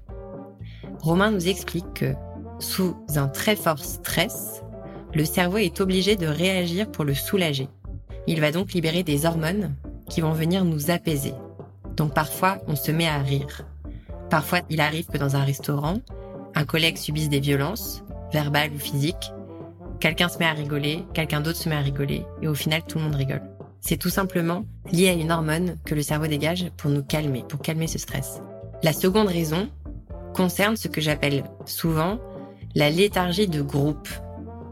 [1.01, 2.13] Romain nous explique que
[2.63, 4.63] sous un très fort stress,
[5.13, 7.67] le cerveau est obligé de réagir pour le soulager.
[8.27, 9.75] Il va donc libérer des hormones
[10.09, 11.33] qui vont venir nous apaiser.
[11.97, 13.65] Donc parfois, on se met à rire.
[14.29, 15.99] Parfois, il arrive que dans un restaurant,
[16.55, 19.31] un collègue subisse des violences, verbales ou physiques.
[19.99, 22.97] Quelqu'un se met à rigoler, quelqu'un d'autre se met à rigoler, et au final, tout
[22.97, 23.43] le monde rigole.
[23.81, 27.61] C'est tout simplement lié à une hormone que le cerveau dégage pour nous calmer, pour
[27.61, 28.41] calmer ce stress.
[28.83, 29.67] La seconde raison
[30.33, 32.19] concerne ce que j'appelle souvent
[32.75, 34.07] la léthargie de groupe,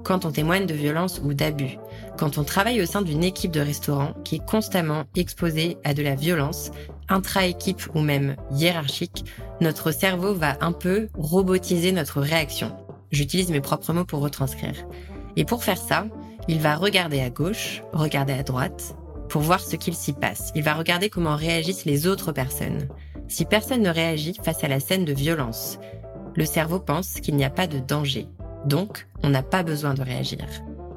[0.04, 1.78] quand on témoigne de violence ou d'abus,
[2.18, 6.04] quand on travaille au sein d'une équipe de restaurant qui est constamment exposée à de
[6.04, 6.72] la violence,
[7.10, 9.26] intra-équipe ou même hiérarchique,
[9.62, 12.76] notre cerveau va un peu robotiser notre réaction.
[13.12, 14.86] J'utilise mes propres mots pour retranscrire.
[15.36, 16.06] Et pour faire ça,
[16.48, 18.96] il va regarder à gauche, regarder à droite,
[19.30, 20.52] pour voir ce qu'il s'y passe.
[20.56, 22.88] Il va regarder comment réagissent les autres personnes.
[23.28, 25.80] Si personne ne réagit face à la scène de violence,
[26.36, 28.28] le cerveau pense qu'il n'y a pas de danger.
[28.66, 30.46] Donc, on n'a pas besoin de réagir.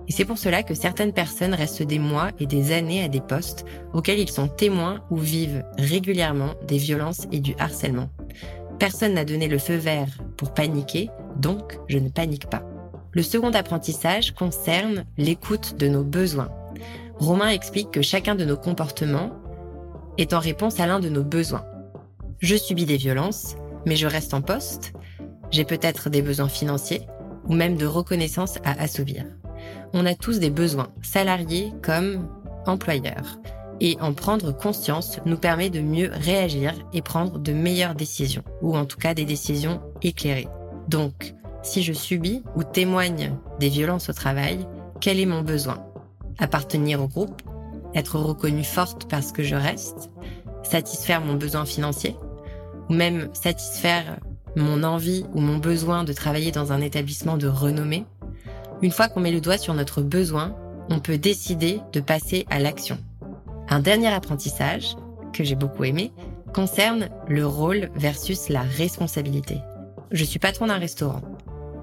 [0.08, 3.20] Et c'est pour cela que certaines personnes restent des mois et des années à des
[3.20, 8.08] postes auxquels ils sont témoins ou vivent régulièrement des violences et du harcèlement.
[8.78, 12.64] Personne n'a donné le feu vert pour paniquer, donc je ne panique pas.
[13.12, 16.50] Le second apprentissage concerne l'écoute de nos besoins.
[17.18, 19.30] Romain explique que chacun de nos comportements
[20.18, 21.64] est en réponse à l'un de nos besoins.
[22.40, 23.56] Je subis des violences,
[23.86, 24.94] mais je reste en poste.
[25.52, 27.06] J'ai peut-être des besoins financiers
[27.46, 29.24] ou même de reconnaissance à assouvir.
[29.92, 32.28] On a tous des besoins, salariés comme
[32.66, 33.38] employeurs.
[33.80, 38.76] Et en prendre conscience nous permet de mieux réagir et prendre de meilleures décisions, ou
[38.76, 40.48] en tout cas des décisions éclairées.
[40.88, 44.66] Donc, si je subis ou témoigne des violences au travail,
[45.00, 45.84] quel est mon besoin?
[46.38, 47.42] Appartenir au groupe?
[47.94, 50.10] Être reconnue forte parce que je reste?
[50.62, 52.16] Satisfaire mon besoin financier?
[52.88, 54.18] Ou même satisfaire
[54.56, 58.04] mon envie ou mon besoin de travailler dans un établissement de renommée
[58.82, 60.54] Une fois qu'on met le doigt sur notre besoin,
[60.90, 62.98] on peut décider de passer à l'action.
[63.68, 64.96] Un dernier apprentissage,
[65.32, 66.12] que j'ai beaucoup aimé,
[66.52, 69.58] concerne le rôle versus la responsabilité.
[70.10, 71.22] Je suis patron d'un restaurant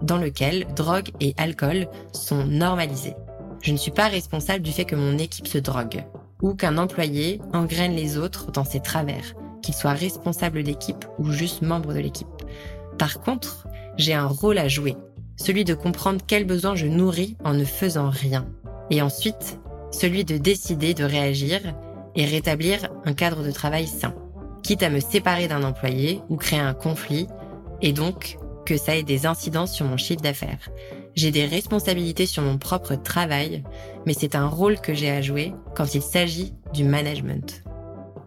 [0.02, 3.16] dans lequel drogue et alcool sont normalisés.
[3.62, 6.06] Je ne suis pas responsable du fait que mon équipe se drogue
[6.42, 11.62] ou qu'un employé engraine les autres dans ses travers, qu'il soit responsable d'équipe ou juste
[11.62, 12.28] membre de l'équipe.
[12.97, 14.95] Par contre, j'ai un rôle à jouer,
[15.38, 18.47] celui de comprendre quels besoins je nourris en ne faisant rien.
[18.89, 19.60] Et ensuite,
[19.91, 21.60] celui de décider de réagir
[22.16, 24.14] et rétablir un cadre de travail sain,
[24.64, 27.28] quitte à me séparer d'un employé ou créer un conflit,
[27.82, 30.70] et donc que ça ait des incidences sur mon chiffre d'affaires.
[31.16, 33.64] J'ai des responsabilités sur mon propre travail,
[34.05, 37.64] mais c'est un rôle que j'ai à jouer quand il s'agit du management.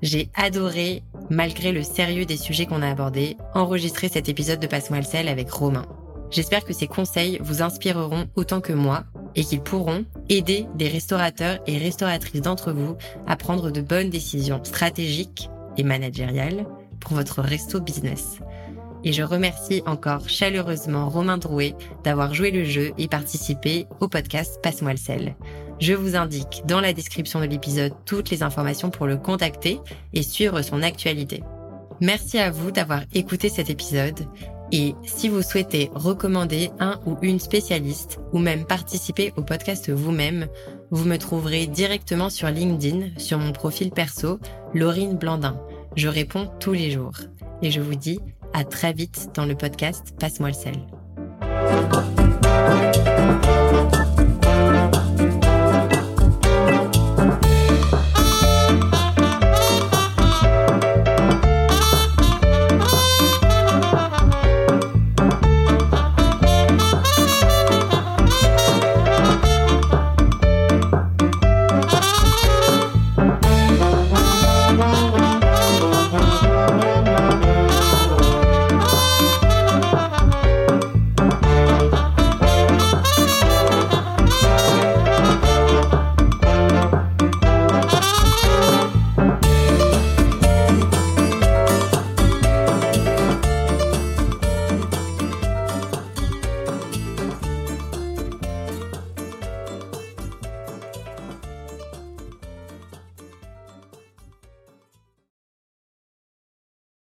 [0.02, 4.98] J'ai adoré, malgré le sérieux des sujets qu'on a abordés, enregistrer cet épisode de Passe-moi
[4.98, 5.86] le sel avec Romain.
[6.30, 9.04] J'espère que ces conseils vous inspireront autant que moi
[9.36, 12.96] et qu'ils pourront aider des restaurateurs et restauratrices d'entre vous
[13.26, 16.66] à prendre de bonnes décisions stratégiques et managériales
[17.00, 18.40] pour votre resto business
[19.04, 21.74] et je remercie encore chaleureusement Romain Drouet
[22.04, 25.36] d'avoir joué le jeu et participé au podcast Passe-moi le sel.
[25.82, 29.80] Je vous indique dans la description de l'épisode toutes les informations pour le contacter
[30.14, 31.42] et suivre son actualité.
[32.00, 34.20] Merci à vous d'avoir écouté cet épisode
[34.70, 40.46] et si vous souhaitez recommander un ou une spécialiste ou même participer au podcast vous-même,
[40.92, 44.38] vous me trouverez directement sur LinkedIn sur mon profil perso,
[44.74, 45.60] Laurine Blandin.
[45.96, 47.16] Je réponds tous les jours.
[47.60, 48.20] Et je vous dis
[48.52, 50.76] à très vite dans le podcast Passe-moi le sel.